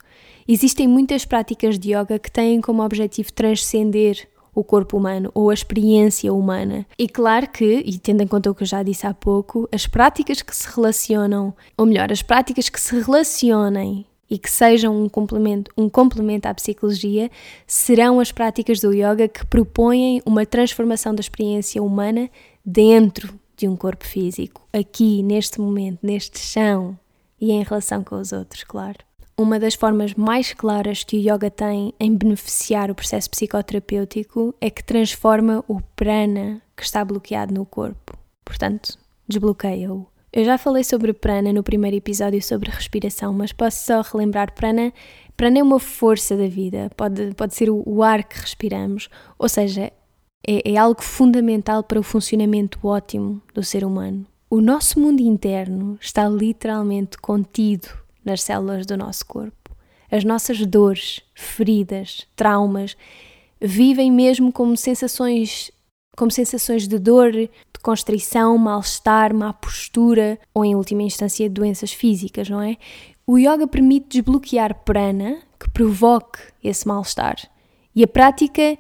Existem 0.47 0.87
muitas 0.87 1.25
práticas 1.25 1.79
de 1.79 1.95
yoga 1.95 2.19
que 2.19 2.31
têm 2.31 2.61
como 2.61 2.85
objetivo 2.85 3.33
transcender 3.33 4.29
o 4.55 4.63
corpo 4.63 4.99
humano 4.99 5.31
ou 5.33 5.49
a 5.49 5.55
experiência 5.55 6.31
humana. 6.31 6.87
E 6.99 7.09
claro 7.09 7.49
que, 7.49 7.83
e 7.87 7.99
tendo 7.99 8.23
em 8.23 8.27
conta 8.27 8.51
o 8.51 8.55
que 8.55 8.65
eu 8.65 8.67
já 8.67 8.83
disse 8.83 9.07
há 9.07 9.15
pouco, 9.15 9.67
as 9.73 9.87
práticas 9.87 10.43
que 10.43 10.55
se 10.55 10.69
relacionam, 10.77 11.55
ou 11.75 11.87
melhor, 11.87 12.13
as 12.13 12.21
práticas 12.21 12.69
que 12.69 12.79
se 12.79 13.01
relacionem 13.01 14.05
e 14.31 14.39
que 14.39 14.51
sejam 14.51 15.03
um 15.03 15.09
complemento, 15.09 15.71
um 15.77 15.89
complemento 15.89 16.49
à 16.49 16.55
psicologia 16.55 17.31
serão 17.67 18.21
as 18.21 18.33
práticas 18.33 18.81
do 18.81 18.93
yoga 18.93 19.29
que 19.29 19.45
propõem 19.47 20.23
uma 20.25 20.47
transformação 20.47 21.15
da 21.15 21.21
experiência 21.21 21.83
humana 21.83 22.31
dentro 22.65 23.39
de 23.57 23.69
um 23.69 23.77
corpo 23.77 24.05
físico, 24.05 24.67
aqui, 24.73 25.23
neste 25.23 25.61
momento, 25.61 26.01
neste 26.03 26.39
chão 26.39 26.99
e 27.41 27.53
em 27.53 27.63
relação 27.63 28.03
com 28.03 28.17
os 28.17 28.33
outros, 28.33 28.65
claro. 28.65 28.99
Uma 29.37 29.59
das 29.59 29.75
formas 29.75 30.15
mais 30.15 30.55
claras 30.55 31.03
que 31.03 31.17
o 31.17 31.21
yoga 31.21 31.51
tem 31.51 31.93
em 31.99 32.15
beneficiar 32.17 32.91
o 32.91 32.95
processo 32.95 33.29
psicoterapêutico 33.31 34.55
é 34.61 34.71
que 34.71 34.83
transforma 34.83 35.65
o 35.67 35.81
prana 35.97 36.63
que 36.77 36.85
está 36.85 37.05
bloqueado 37.05 37.53
no 37.53 37.67
corpo. 37.67 38.17
Portanto, 38.45 38.97
desbloqueia-o. 39.27 40.07
Eu 40.37 40.45
já 40.45 40.59
falei 40.59 40.83
sobre 40.83 41.13
prana 41.13 41.53
no 41.53 41.63
primeiro 41.63 41.97
episódio 41.97 42.43
sobre 42.43 42.69
respiração, 42.69 43.33
mas 43.33 43.53
posso 43.53 43.87
só 43.87 44.01
relembrar 44.01 44.53
prana. 44.53 44.93
Prana 45.37 45.61
é 45.61 45.63
uma 45.63 45.79
força 45.79 46.37
da 46.37 46.49
vida, 46.49 46.91
pode, 46.97 47.33
pode 47.37 47.55
ser 47.55 47.71
o, 47.71 48.03
ar 48.03 48.25
que 48.25 48.41
respiramos, 48.41 49.09
ou 49.39 49.49
seja, 49.49 49.93
é, 50.45 50.73
é 50.73 50.77
algo 50.77 51.01
fundamental 51.01 51.85
para 51.85 52.01
o 52.01 52.03
funcionamento 52.03 52.85
ótimo 52.85 53.41
do 53.55 53.63
ser 53.63 53.85
humano. 53.85 54.27
O 54.51 54.61
nosso 54.61 54.99
mundo 54.99 55.21
interno 55.21 55.97
está 56.01 56.29
literalmente 56.29 57.17
contido 57.19 57.87
nas 58.25 58.43
células 58.43 58.87
do 58.87 58.97
nosso 58.97 59.25
corpo. 59.27 59.71
As 60.11 60.25
nossas 60.25 60.67
dores, 60.67 61.21
feridas, 61.33 62.27
traumas 62.35 62.97
vivem 63.61 64.11
mesmo 64.11 64.53
como 64.53 64.77
sensações 64.77 65.71
como 66.17 66.31
sensações 66.31 66.87
de 66.87 66.99
dor, 66.99 67.33
constrição, 67.85 68.57
mal-estar, 68.57 69.35
má 69.35 69.53
postura 69.53 70.39
ou, 70.55 70.65
em 70.65 70.75
última 70.75 71.03
instância, 71.03 71.49
doenças 71.51 71.93
físicas, 71.93 72.49
não 72.49 72.63
é? 72.63 72.79
O 73.27 73.39
yoga 73.39 73.67
permite 73.67 74.09
desbloquear 74.09 74.83
prana 74.85 75.39
que 75.61 75.71
provoque 75.71 76.39
esse 76.63 76.89
mal-estar. 76.89 77.37
E 77.95 78.03
a 78.03 78.09
prática 78.09 78.79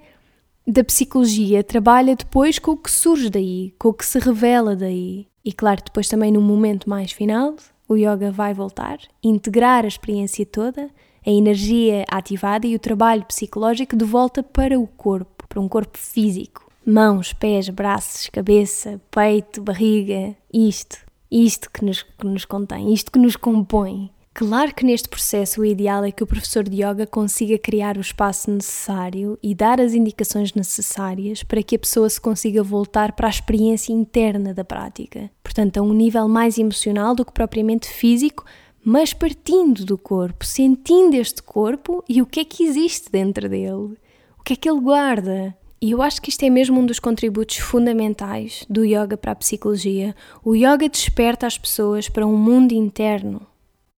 da 0.67 0.83
psicologia 0.83 1.63
trabalha 1.63 2.17
depois 2.17 2.59
com 2.59 2.71
o 2.71 2.77
que 2.77 2.91
surge 2.91 3.29
daí, 3.29 3.75
com 3.79 3.89
o 3.89 3.95
que 3.95 4.07
se 4.07 4.19
revela 4.19 4.75
daí. 4.75 5.27
E 5.45 5.53
claro, 5.53 5.83
depois 5.85 6.09
também 6.09 6.33
no 6.33 6.41
momento 6.41 6.89
mais 6.89 7.13
final, 7.13 7.55
o 7.87 7.97
yoga 7.97 8.33
vai 8.33 8.55
voltar, 8.55 8.99
integrar 9.23 9.85
a 9.85 9.89
experiência 9.89 10.47
toda, 10.47 10.89
a 11.27 11.31
energia 11.31 12.05
ativada 12.11 12.67
e 12.67 12.75
o 12.75 12.79
trabalho 12.79 13.27
psicológico 13.27 13.95
de 13.97 14.05
volta 14.05 14.43
para 14.43 14.81
o 14.81 14.87
corpo, 14.87 15.47
para 15.47 15.61
um 15.61 15.69
corpo 15.69 15.99
físico. 15.99 16.64
Mãos, 16.87 17.33
pés, 17.33 17.71
braços, 17.71 18.29
cabeça, 18.29 19.01
peito, 19.11 19.63
barriga, 19.63 20.37
isto, 20.53 20.99
isto 21.31 21.71
que 21.71 21.83
nos, 21.83 22.03
que 22.03 22.27
nos 22.27 22.45
contém, 22.45 22.93
isto 22.93 23.11
que 23.11 23.19
nos 23.19 23.37
compõe. 23.37 24.11
Claro 24.35 24.75
que 24.75 24.85
neste 24.85 25.09
processo 25.09 25.63
o 25.63 25.65
ideal 25.65 26.05
é 26.05 26.13
que 26.13 26.23
o 26.23 26.27
professor 26.27 26.63
de 26.69 26.83
yoga 26.83 27.07
consiga 27.07 27.57
criar 27.57 27.97
o 27.97 28.03
espaço 28.03 28.51
necessário 28.51 29.39
e 29.43 29.55
dar 29.55 29.81
as 29.81 29.95
indicações 29.95 30.53
necessárias 30.53 31.43
para 31.43 31.63
que 31.63 31.77
a 31.77 31.79
pessoa 31.79 32.11
se 32.11 32.21
consiga 32.21 32.63
voltar 32.63 33.13
para 33.13 33.29
a 33.29 33.31
experiência 33.31 33.95
interna 33.95 34.53
da 34.53 34.65
prática. 34.65 35.31
Portanto, 35.43 35.79
a 35.79 35.83
um 35.83 35.95
nível 35.95 36.29
mais 36.29 36.59
emocional 36.59 37.15
do 37.15 37.25
que 37.25 37.33
propriamente 37.33 37.89
físico, 37.89 38.45
mas 38.85 39.15
partindo 39.15 39.87
do 39.87 39.97
corpo, 39.97 40.45
sentindo 40.45 41.15
este 41.15 41.43
corpo 41.43 42.05
e 42.07 42.21
o 42.21 42.27
que 42.27 42.41
é 42.41 42.45
que 42.45 42.63
existe 42.63 43.11
dentro 43.11 43.49
dele, 43.49 43.97
o 44.39 44.43
que 44.45 44.53
é 44.53 44.57
que 44.57 44.69
ele 44.69 44.81
guarda. 44.81 45.57
E 45.85 45.91
eu 45.91 46.01
acho 46.01 46.23
que 46.23 46.31
isto 46.31 46.43
é 46.43 46.49
mesmo 46.49 46.81
um 46.81 46.87
dos 46.87 46.99
contributos 46.99 47.59
fundamentais 47.59 48.65
do 48.71 48.87
yoga 48.87 49.19
para 49.19 49.33
a 49.33 49.35
psicologia. 49.35 50.17
O 50.43 50.55
yoga 50.55 50.89
desperta 50.89 51.47
as 51.47 51.59
pessoas 51.59 52.09
para 52.09 52.27
um 52.27 52.39
mundo 52.39 52.73
interno 52.73 53.47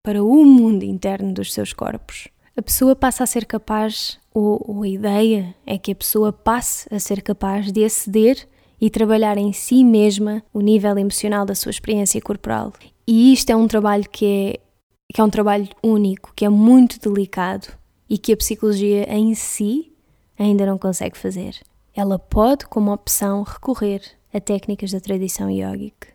para 0.03 0.21
o 0.21 0.45
mundo 0.45 0.83
interno 0.83 1.33
dos 1.33 1.53
seus 1.53 1.73
corpos. 1.73 2.27
A 2.57 2.63
pessoa 2.63 2.97
passa 2.97 3.23
a 3.23 3.27
ser 3.27 3.45
capaz, 3.45 4.19
ou, 4.35 4.61
ou 4.67 4.83
a 4.83 4.89
ideia 4.89 5.55
é 5.65 5.79
que 5.79 5.93
a 5.93 5.95
pessoa 5.95 6.33
passe 6.33 6.93
a 6.93 6.99
ser 6.99 7.23
capaz 7.23 7.71
de 7.71 7.85
aceder 7.85 8.49
e 8.81 8.91
trabalhar 8.91 9.39
em 9.39 9.53
si 9.53 9.85
mesma 9.85 10.43
o 10.53 10.61
nível 10.61 10.99
emocional 10.99 11.47
da 11.47 11.55
sua 11.55 11.71
experiência 11.71 12.21
corporal. 12.21 12.73
E 13.07 13.33
isto 13.33 13.51
é 13.51 13.55
um 13.55 13.69
trabalho 13.69 14.11
que 14.11 14.27
é, 14.27 14.61
que 15.15 15.21
é 15.21 15.25
um 15.25 15.31
trabalho 15.31 15.69
único, 15.85 16.33
que 16.35 16.45
é 16.45 16.49
muito 16.49 16.99
delicado 16.99 17.69
e 18.11 18.19
que 18.19 18.33
a 18.33 18.37
psicologia 18.37 19.09
em 19.09 19.37
si 19.37 19.93
ainda 20.37 20.67
não 20.67 20.79
consegue 20.79 21.17
fazer. 21.17 21.61
Ela 21.97 22.19
pode, 22.19 22.67
como 22.67 22.93
opção, 22.93 23.43
recorrer 23.43 24.03
a 24.31 24.39
técnicas 24.39 24.93
da 24.93 25.01
tradição 25.01 25.49
yógica. 25.51 26.09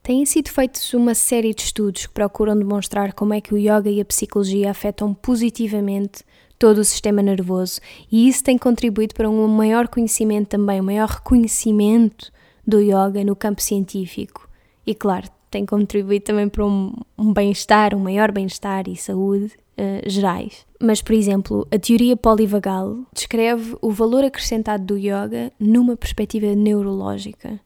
Têm 0.00 0.24
sido 0.24 0.48
feitos 0.48 0.94
uma 0.94 1.12
série 1.12 1.52
de 1.52 1.62
estudos 1.62 2.06
que 2.06 2.12
procuram 2.12 2.56
demonstrar 2.56 3.12
como 3.14 3.34
é 3.34 3.40
que 3.40 3.52
o 3.52 3.58
yoga 3.58 3.90
e 3.90 4.00
a 4.00 4.04
psicologia 4.04 4.70
afetam 4.70 5.12
positivamente 5.12 6.22
todo 6.56 6.78
o 6.78 6.84
sistema 6.84 7.20
nervoso 7.20 7.80
e 8.12 8.28
isso 8.28 8.44
tem 8.44 8.56
contribuído 8.56 9.12
para 9.12 9.28
um 9.28 9.48
maior 9.48 9.88
conhecimento 9.88 10.50
também, 10.50 10.80
um 10.80 10.84
maior 10.84 11.08
reconhecimento 11.08 12.30
do 12.64 12.78
yoga 12.80 13.24
no 13.24 13.34
campo 13.34 13.60
científico. 13.60 14.48
E 14.86 14.94
claro, 14.94 15.26
tem 15.50 15.66
contribuído 15.66 16.26
também 16.26 16.48
para 16.48 16.64
um, 16.64 16.94
um 17.18 17.32
bem-estar, 17.32 17.92
um 17.92 17.98
maior 17.98 18.30
bem-estar 18.30 18.88
e 18.88 18.94
saúde 18.94 19.52
uh, 19.78 20.08
gerais. 20.08 20.66
Mas, 20.80 21.00
por 21.02 21.14
exemplo, 21.14 21.66
a 21.70 21.78
teoria 21.78 22.16
polivagal 22.16 22.98
descreve 23.12 23.76
o 23.80 23.90
valor 23.90 24.24
acrescentado 24.24 24.84
do 24.84 24.98
yoga 24.98 25.52
numa 25.58 25.96
perspectiva 25.96 26.54
neurológica. 26.54 27.60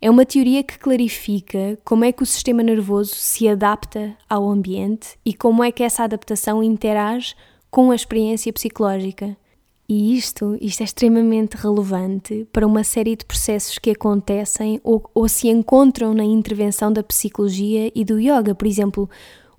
É 0.00 0.10
uma 0.10 0.26
teoria 0.26 0.62
que 0.62 0.78
clarifica 0.78 1.78
como 1.84 2.04
é 2.04 2.12
que 2.12 2.22
o 2.22 2.26
sistema 2.26 2.62
nervoso 2.62 3.14
se 3.14 3.48
adapta 3.48 4.16
ao 4.28 4.48
ambiente 4.48 5.18
e 5.24 5.32
como 5.32 5.64
é 5.64 5.72
que 5.72 5.82
essa 5.82 6.04
adaptação 6.04 6.62
interage 6.62 7.34
com 7.70 7.90
a 7.90 7.94
experiência 7.94 8.52
psicológica. 8.52 9.36
E 9.88 10.16
isto, 10.16 10.58
isto 10.60 10.80
é 10.80 10.84
extremamente 10.84 11.56
relevante 11.56 12.46
para 12.52 12.66
uma 12.66 12.82
série 12.82 13.14
de 13.14 13.24
processos 13.24 13.78
que 13.78 13.90
acontecem 13.90 14.80
ou, 14.82 15.08
ou 15.14 15.28
se 15.28 15.48
encontram 15.48 16.12
na 16.12 16.24
intervenção 16.24 16.92
da 16.92 17.04
psicologia 17.04 17.90
e 17.94 18.04
do 18.04 18.18
yoga. 18.18 18.54
Por 18.54 18.66
exemplo, 18.66 19.08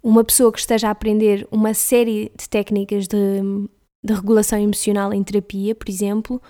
uma 0.08 0.24
pessoa 0.24 0.54
que 0.54 0.60
esteja 0.60 0.88
a 0.88 0.91
aprender 0.91 1.46
uma 1.52 1.74
série 1.74 2.32
de 2.34 2.48
técnicas 2.48 3.10
de, 3.10 3.41
de 4.02 4.13
regulação 4.13 4.58
emocional 4.58 5.13
em 5.13 5.22
terapia, 5.22 5.76
por 5.76 5.89
exemplo, 5.89 6.41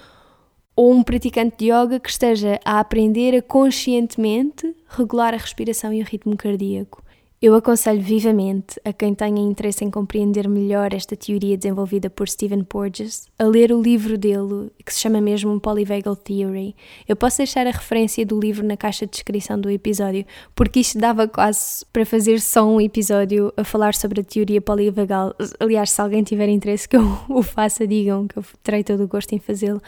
ou 0.76 0.94
um 0.94 1.02
praticante 1.02 1.58
de 1.58 1.72
yoga 1.72 2.00
que 2.00 2.08
esteja 2.08 2.60
a 2.64 2.80
aprender 2.80 3.36
a 3.36 3.42
conscientemente 3.42 4.76
regular 4.88 5.34
a 5.34 5.38
respiração 5.38 5.92
e 5.92 6.04
o 6.04 6.06
ritmo 6.06 6.38
cardíaco. 6.38 7.04
Eu 7.40 7.54
aconselho 7.54 8.02
vivamente 8.02 8.82
a 8.84 8.92
quem 8.92 9.14
tenha 9.14 9.40
interesse 9.40 9.86
em 9.86 9.92
compreender 9.92 10.50
melhor 10.50 10.92
esta 10.92 11.16
teoria 11.16 11.56
desenvolvida 11.56 12.10
por 12.10 12.28
Stephen 12.28 12.64
Porges 12.64 13.28
a 13.38 13.44
ler 13.44 13.72
o 13.72 13.80
livro 13.80 14.18
dele, 14.18 14.72
que 14.84 14.92
se 14.92 15.02
chama 15.02 15.22
mesmo 15.22 15.60
Polyvagal 15.60 16.16
Theory. 16.16 16.76
Eu 17.08 17.16
posso 17.16 17.38
deixar 17.38 17.68
a 17.68 17.70
referência 17.70 18.26
do 18.26 18.40
livro 18.40 18.66
na 18.66 18.76
caixa 18.76 19.06
de 19.06 19.12
descrição 19.12 19.62
do 19.62 19.70
episódio, 19.70 20.26
porque 20.56 20.80
isto 20.80 20.98
dava 20.98 21.28
quase 21.28 21.86
para 21.94 22.08
fazer 22.08 22.42
só 22.42 22.68
um 22.68 22.82
episódio 22.82 23.54
a 23.56 23.64
falar 23.64 23.94
sobre 23.94 24.22
a 24.22 24.24
teoria 24.24 24.60
polivagal. 24.60 25.36
Aliás, 25.60 25.92
se 25.92 26.02
alguém 26.02 26.24
tiver 26.24 26.50
interesse 26.50 26.90
que 26.90 26.98
eu 26.98 27.04
o 27.30 27.44
faça, 27.44 27.86
digam 27.86 28.28
que 28.28 28.38
eu 28.38 28.44
terei 28.64 28.84
todo 28.84 29.04
o 29.04 29.08
gosto 29.08 29.34
em 29.34 29.40
fazê-lo. 29.40 29.80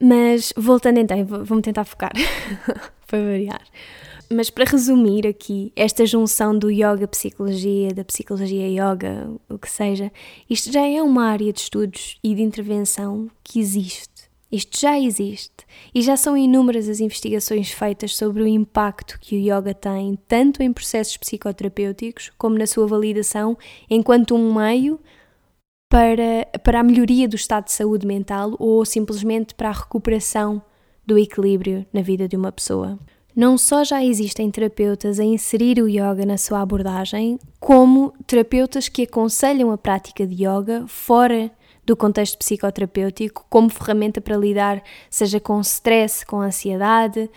Mas 0.00 0.52
voltando 0.56 1.00
então, 1.00 1.24
vou-me 1.24 1.62
tentar 1.62 1.84
focar 1.84 2.12
para 3.08 3.18
variar. 3.18 3.62
Mas 4.30 4.50
para 4.50 4.64
resumir 4.64 5.26
aqui, 5.26 5.72
esta 5.76 6.06
junção 6.06 6.58
do 6.58 6.70
yoga 6.70 7.06
psicologia, 7.06 7.92
da 7.92 8.04
psicologia 8.04 8.68
yoga, 8.68 9.30
o 9.48 9.58
que 9.58 9.70
seja, 9.70 10.10
isto 10.48 10.72
já 10.72 10.86
é 10.86 11.02
uma 11.02 11.26
área 11.26 11.52
de 11.52 11.60
estudos 11.60 12.18
e 12.22 12.34
de 12.34 12.42
intervenção 12.42 13.30
que 13.42 13.60
existe. 13.60 14.14
Isto 14.50 14.80
já 14.80 14.98
existe 14.98 15.66
e 15.92 16.00
já 16.00 16.16
são 16.16 16.36
inúmeras 16.36 16.88
as 16.88 17.00
investigações 17.00 17.70
feitas 17.70 18.14
sobre 18.14 18.42
o 18.42 18.46
impacto 18.46 19.18
que 19.20 19.34
o 19.34 19.38
yoga 19.38 19.74
tem 19.74 20.16
tanto 20.28 20.62
em 20.62 20.72
processos 20.72 21.16
psicoterapêuticos 21.16 22.30
como 22.38 22.56
na 22.56 22.66
sua 22.66 22.86
validação 22.86 23.58
enquanto 23.90 24.36
um 24.36 24.54
meio 24.54 25.00
para, 25.90 26.46
para 26.62 26.80
a 26.80 26.84
melhoria 26.84 27.26
do 27.26 27.34
estado 27.34 27.64
de 27.64 27.72
saúde 27.72 28.06
mental 28.06 28.54
ou 28.60 28.84
simplesmente 28.84 29.54
para 29.54 29.70
a 29.70 29.72
recuperação 29.72 30.62
do 31.04 31.18
equilíbrio 31.18 31.84
na 31.92 32.00
vida 32.00 32.28
de 32.28 32.36
uma 32.36 32.52
pessoa. 32.52 32.98
Não 33.36 33.58
só 33.58 33.82
já 33.82 34.04
existem 34.04 34.48
terapeutas 34.48 35.18
a 35.18 35.24
inserir 35.24 35.82
o 35.82 35.88
yoga 35.88 36.24
na 36.24 36.38
sua 36.38 36.60
abordagem, 36.60 37.36
como 37.58 38.14
terapeutas 38.26 38.88
que 38.88 39.02
aconselham 39.02 39.72
a 39.72 39.78
prática 39.78 40.24
de 40.24 40.44
yoga 40.46 40.86
fora 40.86 41.50
do 41.84 41.96
contexto 41.96 42.38
psicoterapêutico 42.38 43.44
como 43.50 43.68
ferramenta 43.68 44.20
para 44.20 44.36
lidar, 44.36 44.82
seja 45.10 45.40
com 45.40 45.60
stress, 45.60 46.24
com 46.24 46.40
ansiedade 46.40 47.28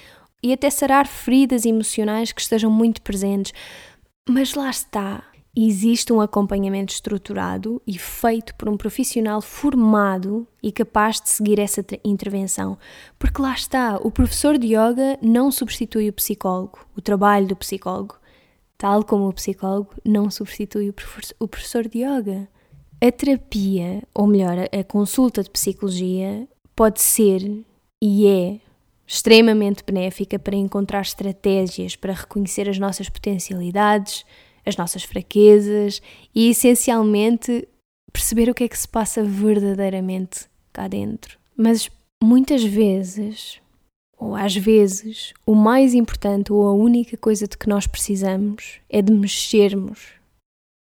e 0.44 0.54
até 0.54 0.70
sarar 0.70 1.08
feridas 1.08 1.66
emocionais 1.66 2.32
que 2.32 2.42
estejam 2.42 2.70
muito 2.70 3.02
presentes. 3.02 3.52
Mas 4.30 4.54
lá 4.54 4.70
está, 4.70 5.24
existe 5.65 6.13
um 6.13 6.22
acompanhamento 6.22 6.93
estruturado 6.93 7.82
e 7.88 7.98
feito 7.98 8.54
por 8.54 8.70
um 8.70 8.78
profissional 8.78 9.41
formado 9.41 10.48
e 10.62 10.72
capaz 10.72 11.20
de 11.20 11.30
seguir 11.30 11.58
essa 11.58 11.84
intervenção. 12.06 12.78
Porque 13.17 13.41
lá 13.41 13.56
está, 13.56 13.98
o 13.98 14.12
professor 14.12 14.58
de 14.60 14.67
yoga 14.67 15.17
não 15.20 15.52
substitui 15.52 16.10
o 16.10 16.13
psicólogo, 16.13 16.86
o 16.96 17.02
trabalho 17.02 17.48
do 17.48 17.56
psicólogo, 17.56 18.20
tal 18.78 19.04
como 19.04 19.28
o 19.28 19.34
psicólogo 19.34 19.96
não 20.06 20.30
substitui 20.30 20.93
o 21.39 21.48
professor 21.48 21.88
de 21.88 22.04
yoga. 22.04 22.48
A 23.02 23.12
terapia, 23.12 24.04
ou 24.13 24.28
melhor, 24.28 24.58
a 24.60 24.84
consulta 24.84 25.41
de 25.41 25.50
psicologia, 25.50 26.48
pode 26.76 27.02
ser 27.02 27.65
e 28.00 28.28
é 28.28 28.60
extremamente 29.08 29.84
benéfica 29.84 30.38
para 30.38 30.56
encontrar 30.56 31.02
estratégias 31.02 31.96
para 31.96 32.13
reconhecer 32.13 32.70
as 32.70 32.78
nossas 32.78 33.10
potencialidades 33.10 34.24
as 34.67 34.75
nossas 34.75 35.03
fraquezas 35.03 36.01
e 36.36 36.49
essencialmente 36.49 37.67
perceber 38.12 38.49
o 38.49 38.53
que 38.53 38.65
é 38.65 38.67
que 38.67 38.77
se 38.77 38.88
passa 38.88 39.23
verdadeiramente 39.23 40.45
cá 40.73 40.88
dentro. 40.88 41.39
Mas 41.56 41.89
muitas 42.21 42.63
vezes, 42.63 43.62
ou 44.17 44.36
às 44.36 44.56
vezes, 44.56 45.34
o 45.45 45.56
mais 45.56 45.93
importante 45.93 46.51
ou 46.51 46.67
a 46.67 46.73
única 46.73 47.15
coisa 47.15 47.47
de 47.47 47.58
que 47.58 47.69
nós 47.69 47.88
precisamos 47.88 48.82
é 48.89 49.01
de 49.01 49.13
mexermos. 49.13 50.17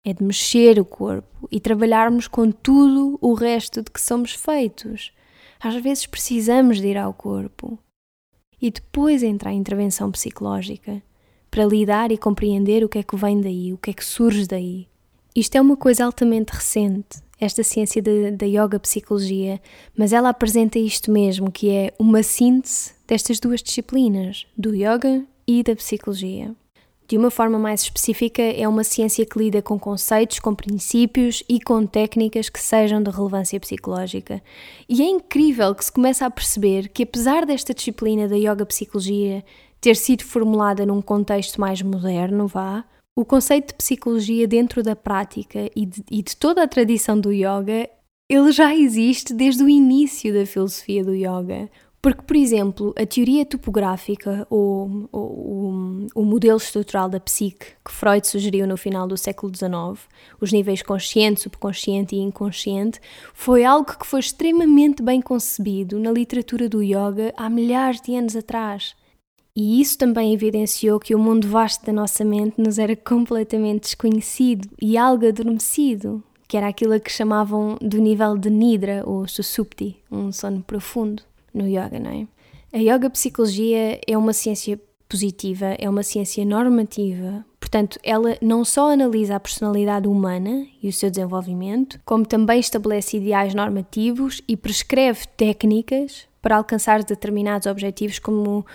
É 0.06 0.12
de 0.12 0.22
mexer 0.22 0.78
o 0.78 0.84
corpo 0.84 1.48
e 1.50 1.58
trabalharmos 1.58 2.28
com 2.28 2.50
tudo 2.50 3.18
o 3.22 3.32
resto 3.32 3.82
de 3.82 3.90
que 3.90 4.00
somos 4.00 4.32
feitos. 4.32 5.12
Às 5.60 5.76
vezes 5.76 6.06
precisamos 6.06 6.78
de 6.78 6.88
ir 6.88 6.96
ao 6.98 7.14
corpo 7.14 7.78
e 8.60 8.70
depois 8.70 9.22
entrar 9.22 9.50
a 9.50 9.54
intervenção 9.54 10.10
psicológica 10.10 11.02
para 11.54 11.66
lidar 11.66 12.10
e 12.10 12.18
compreender 12.18 12.82
o 12.82 12.88
que 12.88 12.98
é 12.98 13.02
que 13.04 13.14
vem 13.14 13.40
daí, 13.40 13.72
o 13.72 13.78
que 13.78 13.90
é 13.90 13.92
que 13.92 14.04
surge 14.04 14.44
daí. 14.44 14.88
Isto 15.36 15.54
é 15.54 15.60
uma 15.60 15.76
coisa 15.76 16.04
altamente 16.04 16.52
recente. 16.52 17.22
esta 17.40 17.62
ciência 17.62 18.02
da 18.02 18.46
yoga 18.46 18.80
psicologia, 18.80 19.60
mas 19.96 20.12
ela 20.12 20.30
apresenta 20.30 20.78
isto 20.80 21.12
mesmo, 21.12 21.52
que 21.52 21.70
é 21.70 21.94
uma 21.96 22.22
síntese 22.24 22.92
destas 23.06 23.38
duas 23.38 23.62
disciplinas, 23.62 24.46
do 24.56 24.74
yoga 24.74 25.24
e 25.46 25.62
da 25.62 25.76
psicologia. 25.76 26.52
De 27.06 27.18
uma 27.18 27.30
forma 27.30 27.58
mais 27.58 27.82
específica, 27.82 28.42
é 28.42 28.66
uma 28.66 28.82
ciência 28.82 29.26
que 29.26 29.38
lida 29.38 29.60
com 29.60 29.78
conceitos, 29.78 30.40
com 30.40 30.54
princípios 30.54 31.44
e 31.48 31.60
com 31.60 31.86
técnicas 31.86 32.48
que 32.48 32.60
sejam 32.60 33.02
de 33.02 33.10
relevância 33.10 33.60
psicológica. 33.60 34.42
E 34.88 35.02
é 35.02 35.06
incrível 35.06 35.74
que 35.74 35.84
se 35.84 35.92
começa 35.92 36.24
a 36.24 36.30
perceber 36.30 36.88
que, 36.88 37.02
apesar 37.02 37.44
desta 37.44 37.74
disciplina 37.74 38.26
da 38.26 38.36
yoga 38.36 38.64
psicologia 38.64 39.44
ter 39.84 39.96
sido 39.96 40.24
formulada 40.24 40.86
num 40.86 41.02
contexto 41.02 41.60
mais 41.60 41.82
moderno, 41.82 42.46
vá, 42.46 42.82
o 43.14 43.22
conceito 43.22 43.68
de 43.68 43.74
psicologia 43.74 44.48
dentro 44.48 44.82
da 44.82 44.96
prática 44.96 45.70
e 45.76 45.84
de, 45.84 46.02
e 46.10 46.22
de 46.22 46.34
toda 46.34 46.62
a 46.62 46.66
tradição 46.66 47.20
do 47.20 47.30
yoga, 47.30 47.86
ele 48.26 48.50
já 48.50 48.74
existe 48.74 49.34
desde 49.34 49.62
o 49.62 49.68
início 49.68 50.32
da 50.32 50.46
filosofia 50.46 51.04
do 51.04 51.14
yoga. 51.14 51.68
Porque, 52.00 52.22
por 52.22 52.34
exemplo, 52.34 52.94
a 52.98 53.04
teoria 53.04 53.44
topográfica 53.44 54.46
ou, 54.48 55.06
ou, 55.12 56.08
o 56.14 56.24
modelo 56.24 56.56
estrutural 56.56 57.10
da 57.10 57.20
psique 57.20 57.66
que 57.84 57.92
Freud 57.92 58.26
sugeriu 58.26 58.66
no 58.66 58.78
final 58.78 59.06
do 59.06 59.18
século 59.18 59.54
XIX, 59.54 60.08
os 60.40 60.50
níveis 60.50 60.82
consciente, 60.82 61.42
subconsciente 61.42 62.16
e 62.16 62.20
inconsciente, 62.20 63.00
foi 63.34 63.66
algo 63.66 63.98
que 63.98 64.06
foi 64.06 64.20
extremamente 64.20 65.02
bem 65.02 65.20
concebido 65.20 65.98
na 65.98 66.10
literatura 66.10 66.70
do 66.70 66.82
yoga 66.82 67.34
há 67.36 67.50
milhares 67.50 68.00
de 68.00 68.16
anos 68.16 68.34
atrás. 68.34 68.94
E 69.56 69.80
isso 69.80 69.96
também 69.96 70.34
evidenciou 70.34 70.98
que 70.98 71.14
o 71.14 71.18
mundo 71.18 71.46
vasto 71.46 71.86
da 71.86 71.92
nossa 71.92 72.24
mente 72.24 72.60
nos 72.60 72.76
era 72.76 72.96
completamente 72.96 73.82
desconhecido 73.82 74.68
e 74.82 74.98
algo 74.98 75.28
adormecido, 75.28 76.22
que 76.48 76.56
era 76.56 76.66
aquilo 76.66 76.98
que 76.98 77.10
chamavam 77.10 77.76
do 77.80 77.98
nível 77.98 78.36
de 78.36 78.50
Nidra 78.50 79.04
ou 79.06 79.28
Susupti, 79.28 79.96
um 80.10 80.32
sono 80.32 80.60
profundo 80.60 81.22
no 81.52 81.68
yoga, 81.68 82.00
não 82.00 82.10
é? 82.10 82.26
A 82.72 82.78
yoga 82.78 83.08
psicologia 83.08 84.00
é 84.04 84.18
uma 84.18 84.32
ciência 84.32 84.80
positiva, 85.08 85.66
é 85.78 85.88
uma 85.88 86.02
ciência 86.02 86.44
normativa, 86.44 87.46
portanto, 87.60 88.00
ela 88.02 88.36
não 88.42 88.64
só 88.64 88.90
analisa 88.90 89.36
a 89.36 89.40
personalidade 89.40 90.08
humana 90.08 90.66
e 90.82 90.88
o 90.88 90.92
seu 90.92 91.08
desenvolvimento, 91.08 92.00
como 92.04 92.26
também 92.26 92.58
estabelece 92.58 93.18
ideais 93.18 93.54
normativos 93.54 94.42
e 94.48 94.56
prescreve 94.56 95.28
técnicas 95.36 96.26
para 96.42 96.56
alcançar 96.56 97.04
determinados 97.04 97.68
objetivos, 97.68 98.18
como 98.18 98.66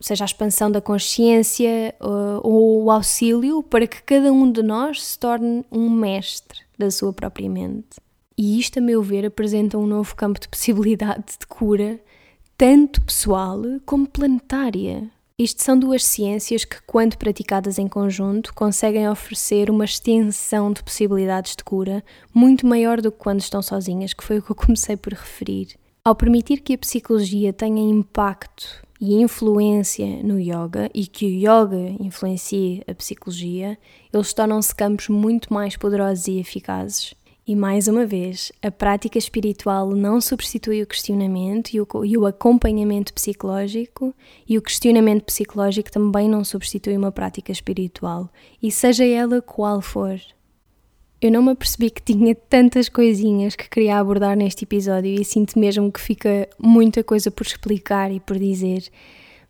seja 0.00 0.24
a 0.24 0.26
expansão 0.26 0.70
da 0.70 0.80
consciência 0.80 1.94
uh, 2.00 2.40
ou 2.42 2.84
o 2.84 2.90
auxílio 2.90 3.62
para 3.62 3.86
que 3.86 4.02
cada 4.02 4.32
um 4.32 4.50
de 4.50 4.62
nós 4.62 5.04
se 5.04 5.18
torne 5.18 5.64
um 5.70 5.90
mestre 5.90 6.60
da 6.78 6.90
sua 6.90 7.12
própria 7.12 7.48
mente. 7.48 8.00
E 8.36 8.58
isto, 8.58 8.78
a 8.78 8.82
meu 8.82 9.02
ver, 9.02 9.26
apresenta 9.26 9.76
um 9.76 9.86
novo 9.86 10.16
campo 10.16 10.40
de 10.40 10.48
possibilidade 10.48 11.24
de 11.38 11.46
cura 11.46 12.00
tanto 12.56 13.00
pessoal 13.02 13.62
como 13.84 14.06
planetária. 14.06 15.10
Isto 15.38 15.62
são 15.62 15.78
duas 15.78 16.04
ciências 16.04 16.66
que, 16.66 16.76
quando 16.86 17.16
praticadas 17.16 17.78
em 17.78 17.88
conjunto, 17.88 18.52
conseguem 18.54 19.08
oferecer 19.08 19.70
uma 19.70 19.86
extensão 19.86 20.70
de 20.70 20.82
possibilidades 20.82 21.56
de 21.56 21.64
cura 21.64 22.04
muito 22.34 22.66
maior 22.66 23.00
do 23.00 23.10
que 23.10 23.16
quando 23.16 23.40
estão 23.40 23.62
sozinhas, 23.62 24.12
que 24.12 24.22
foi 24.22 24.38
o 24.38 24.42
que 24.42 24.52
eu 24.52 24.56
comecei 24.56 24.96
por 24.96 25.14
referir. 25.14 25.68
Ao 26.04 26.14
permitir 26.14 26.60
que 26.60 26.74
a 26.74 26.78
psicologia 26.78 27.52
tenha 27.52 27.80
impacto 27.80 28.82
e 29.00 29.14
influência 29.14 30.22
no 30.22 30.38
yoga 30.38 30.90
e 30.94 31.06
que 31.06 31.24
o 31.24 31.28
yoga 31.28 31.96
influencie 31.98 32.82
a 32.86 32.94
psicologia, 32.94 33.78
eles 34.12 34.32
tornam-se 34.34 34.74
campos 34.74 35.08
muito 35.08 35.52
mais 35.52 35.76
poderosos 35.76 36.28
e 36.28 36.38
eficazes. 36.38 37.14
E 37.46 37.56
mais 37.56 37.88
uma 37.88 38.06
vez, 38.06 38.52
a 38.62 38.70
prática 38.70 39.18
espiritual 39.18 39.90
não 39.90 40.20
substitui 40.20 40.82
o 40.82 40.86
questionamento 40.86 41.70
e 41.72 41.80
o, 41.80 41.86
e 42.04 42.16
o, 42.16 42.26
acompanhamento 42.26 43.12
psicológico, 43.12 44.14
e 44.48 44.56
o 44.56 44.62
questionamento 44.62 45.24
psicológico 45.24 45.90
também 45.90 46.28
não 46.28 46.44
substitui 46.44 46.96
uma 46.96 47.10
prática 47.10 47.50
espiritual, 47.50 48.28
e 48.62 48.70
seja 48.70 49.04
ela 49.04 49.40
qual 49.42 49.80
for. 49.80 50.20
Eu 51.22 51.30
não 51.30 51.42
me 51.42 51.50
apercebi 51.50 51.90
que 51.90 52.00
tinha 52.00 52.34
tantas 52.34 52.88
coisinhas 52.88 53.54
que 53.54 53.68
queria 53.68 53.98
abordar 53.98 54.34
neste 54.34 54.64
episódio 54.64 55.20
e 55.20 55.22
sinto 55.22 55.58
mesmo 55.58 55.92
que 55.92 56.00
fica 56.00 56.48
muita 56.58 57.04
coisa 57.04 57.30
por 57.30 57.46
explicar 57.46 58.10
e 58.10 58.18
por 58.18 58.38
dizer, 58.38 58.84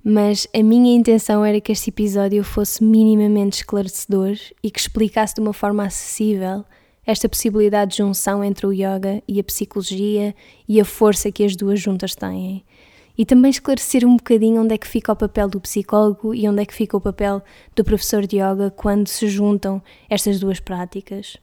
mas 0.03 0.49
a 0.53 0.65
minha 0.65 0.97
intenção 0.97 1.45
era 1.45 1.61
que 1.61 1.71
este 1.71 1.91
episódio 1.91 2.43
fosse 2.43 2.83
minimamente 2.83 3.59
esclarecedor 3.59 4.37
e 4.61 4.69
que 4.69 4.81
explicasse 4.81 5.37
de 5.37 5.43
uma 5.43 5.53
forma 5.53 5.85
acessível 5.85 6.65
esta 7.07 7.29
possibilidade 7.29 7.93
de 7.93 7.99
junção 7.99 8.43
entre 8.43 8.67
o 8.67 8.73
yoga 8.73 9.23
e 9.29 9.39
a 9.39 9.45
psicologia 9.45 10.35
e 10.69 10.81
a 10.81 10.85
força 10.85 11.31
que 11.31 11.45
as 11.45 11.55
duas 11.55 11.79
juntas 11.79 12.17
têm. 12.17 12.65
E 13.17 13.25
também 13.25 13.51
esclarecer 13.51 14.05
um 14.05 14.17
bocadinho 14.17 14.63
onde 14.63 14.75
é 14.75 14.79
que 14.79 14.89
fica 14.89 15.13
o 15.13 15.17
papel 15.17 15.49
do 15.49 15.61
psicólogo 15.61 16.35
e 16.35 16.49
onde 16.49 16.63
é 16.63 16.67
que 16.67 16.75
fica 16.75 16.97
o 16.97 17.01
papel 17.01 17.41
do 17.77 17.85
professor 17.85 18.27
de 18.27 18.39
yoga 18.39 18.73
quando 18.73 19.07
se 19.07 19.29
juntam 19.29 19.81
estas 20.09 20.41
duas 20.41 20.59
práticas. 20.59 21.39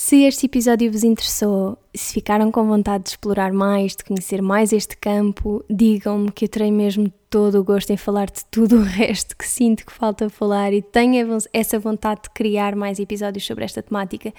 Se 0.00 0.22
este 0.22 0.46
episódio 0.46 0.92
vos 0.92 1.02
interessou, 1.02 1.76
se 1.92 2.14
ficaram 2.14 2.52
com 2.52 2.64
vontade 2.64 3.02
de 3.02 3.10
explorar 3.10 3.52
mais, 3.52 3.96
de 3.96 4.04
conhecer 4.04 4.40
mais 4.40 4.72
este 4.72 4.96
campo, 4.96 5.64
digam-me 5.68 6.30
que 6.30 6.44
eu 6.44 6.48
terei 6.48 6.70
mesmo 6.70 7.12
todo 7.28 7.58
o 7.58 7.64
gosto 7.64 7.90
em 7.90 7.96
falar 7.96 8.30
de 8.30 8.44
tudo 8.44 8.76
o 8.76 8.82
resto 8.84 9.36
que 9.36 9.44
sinto 9.44 9.84
que 9.84 9.92
falta 9.92 10.30
falar 10.30 10.72
e 10.72 10.80
tenho 10.80 11.36
essa 11.52 11.80
vontade 11.80 12.22
de 12.22 12.30
criar 12.30 12.76
mais 12.76 13.00
episódios 13.00 13.44
sobre 13.44 13.64
esta 13.64 13.82
temática, 13.82 14.32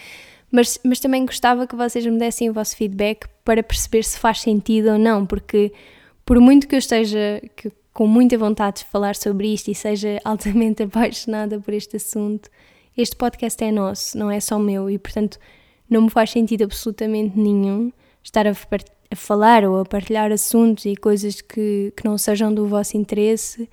mas, 0.50 0.80
mas 0.82 1.02
também 1.02 1.26
gostava 1.26 1.68
que 1.68 1.76
vocês 1.76 2.06
me 2.06 2.18
dessem 2.18 2.50
o 2.50 2.54
vosso 2.54 2.78
feedback 2.78 3.28
para 3.44 3.62
perceber 3.62 4.06
se 4.06 4.18
faz 4.18 4.40
sentido 4.40 4.92
ou 4.92 4.98
não, 4.98 5.26
porque 5.26 5.74
por 6.26 6.40
muito 6.40 6.70
que 6.70 6.76
eu 6.76 6.80
esteja 6.80 7.42
com 7.94 8.08
muita 8.08 8.38
vontade 8.38 8.78
de 8.78 8.86
falar 8.86 9.14
sobre 9.14 9.54
isto 9.54 9.70
e 9.70 9.76
seja 9.76 10.22
altamente 10.24 10.84
apaixonada 10.84 11.60
por 11.60 11.74
este 11.74 11.98
assunto, 11.98 12.50
este 12.98 13.16
podcast 13.16 13.64
é 13.64 13.72
nosso, 13.72 14.18
não 14.18 14.30
é 14.30 14.40
só 14.40 14.60
meu, 14.60 14.90
e 14.90 14.98
portanto 14.98 15.40
não 15.90 16.04
me 16.04 16.10
faz 16.10 16.32
sentido 16.32 16.64
absolutamente 16.64 17.38
nenhum 17.38 17.92
estar 18.24 18.48
a, 18.48 18.52
a 18.52 19.16
falar 19.16 19.64
ou 19.64 19.80
a 19.80 19.86
partilhar 19.86 20.32
assuntos 20.32 20.86
e 20.86 20.96
coisas 20.96 21.42
que, 21.42 21.94
que 21.96 22.06
não 22.06 22.18
sejam 22.18 22.54
do 22.54 22.68
vosso 22.68 22.96
interesse 22.96 23.68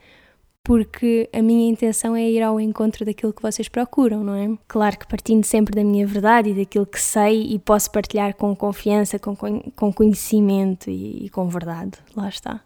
porque 0.67 1.31
a 1.33 1.41
minha 1.41 1.71
intenção 1.71 2.17
é 2.17 2.29
ir 2.29 2.43
ao 2.43 2.61
encontro 2.61 3.05
daquilo 3.05 3.33
que 3.33 3.41
vocês 3.41 3.69
procuram, 3.69 4.25
não 4.25 4.35
é? 4.35 4.59
Claro 4.67 4.99
que 4.99 5.07
partindo 5.07 5.45
sempre 5.45 5.77
da 5.77 5.85
minha 5.85 6.05
verdade 6.05 6.51
e 6.51 6.55
daquilo 6.55 6.85
que 6.85 7.01
sei 7.01 7.43
e 7.53 7.59
posso 7.61 7.89
partilhar 7.93 8.35
com 8.35 8.55
confiança, 8.57 9.17
com, 9.17 9.37
com 9.37 9.93
conhecimento 9.93 10.91
e, 10.91 11.27
e 11.27 11.29
com 11.29 11.49
verdade, 11.49 11.93
lá 12.17 12.29
está. 12.29 12.61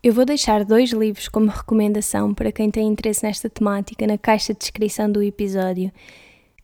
Eu 0.00 0.12
vou 0.12 0.24
deixar 0.24 0.64
dois 0.64 0.90
livros 0.90 1.28
como 1.28 1.50
recomendação 1.50 2.32
para 2.32 2.52
quem 2.52 2.70
tem 2.70 2.86
interesse 2.86 3.24
nesta 3.24 3.50
temática 3.50 4.06
na 4.06 4.16
caixa 4.16 4.52
de 4.52 4.60
descrição 4.60 5.10
do 5.10 5.20
episódio. 5.20 5.90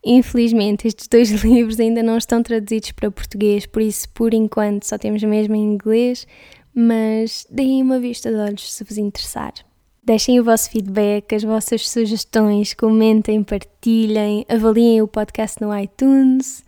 Infelizmente, 0.05 0.87
estes 0.87 1.09
dois 1.09 1.31
livros 1.43 1.81
ainda 1.81 2.01
não 2.01 2.17
estão 2.17 2.43
traduzidos 2.45 2.93
para 2.93 3.11
português, 3.11 3.67
por 3.67 3.83
isso, 3.83 4.09
por 4.11 4.33
enquanto, 4.33 4.85
só 4.85 4.97
temos 4.97 5.23
mesmo 5.25 5.57
em 5.57 5.65
inglês, 5.65 6.29
mas 6.73 7.45
deem 7.51 7.83
uma 7.83 7.99
vista 7.99 8.31
de 8.31 8.37
olhos 8.37 8.73
se 8.73 8.85
vos 8.85 8.99
interessar. 8.99 9.53
Deixem 10.01 10.39
o 10.39 10.45
vosso 10.45 10.71
feedback, 10.71 11.35
as 11.35 11.43
vossas 11.43 11.89
sugestões, 11.89 12.73
comentem, 12.73 13.43
partilhem, 13.43 14.45
avaliem 14.49 15.03
o 15.03 15.09
podcast 15.09 15.61
no 15.61 15.77
iTunes. 15.77 16.63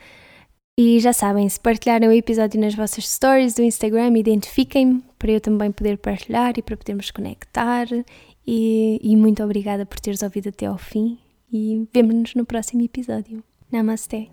E 0.79 1.01
já 1.01 1.13
sabem, 1.13 1.49
se 1.49 1.59
partilharem 1.59 2.07
o 2.07 2.13
episódio 2.13 2.61
nas 2.61 2.75
vossas 2.75 3.09
stories 3.09 3.55
do 3.55 3.63
Instagram, 3.63 4.19
identifiquem-me 4.19 5.03
para 5.19 5.33
eu 5.33 5.41
também 5.41 5.73
poder 5.73 5.97
partilhar 5.97 6.53
e 6.59 6.63
para 6.63 6.77
podermos 6.77 7.11
conectar. 7.11 7.87
E, 8.47 9.01
e 9.03 9.17
muito 9.17 9.43
obrigada 9.43 9.87
por 9.87 9.99
teres 9.99 10.23
ouvido 10.23 10.51
até 10.51 10.67
ao 10.67 10.77
fim. 10.77 11.19
E 11.51 11.89
vemo-nos 11.95 12.35
no 12.35 12.45
próximo 12.45 12.83
episódio. 12.83 13.43
Namaste. 13.73 14.31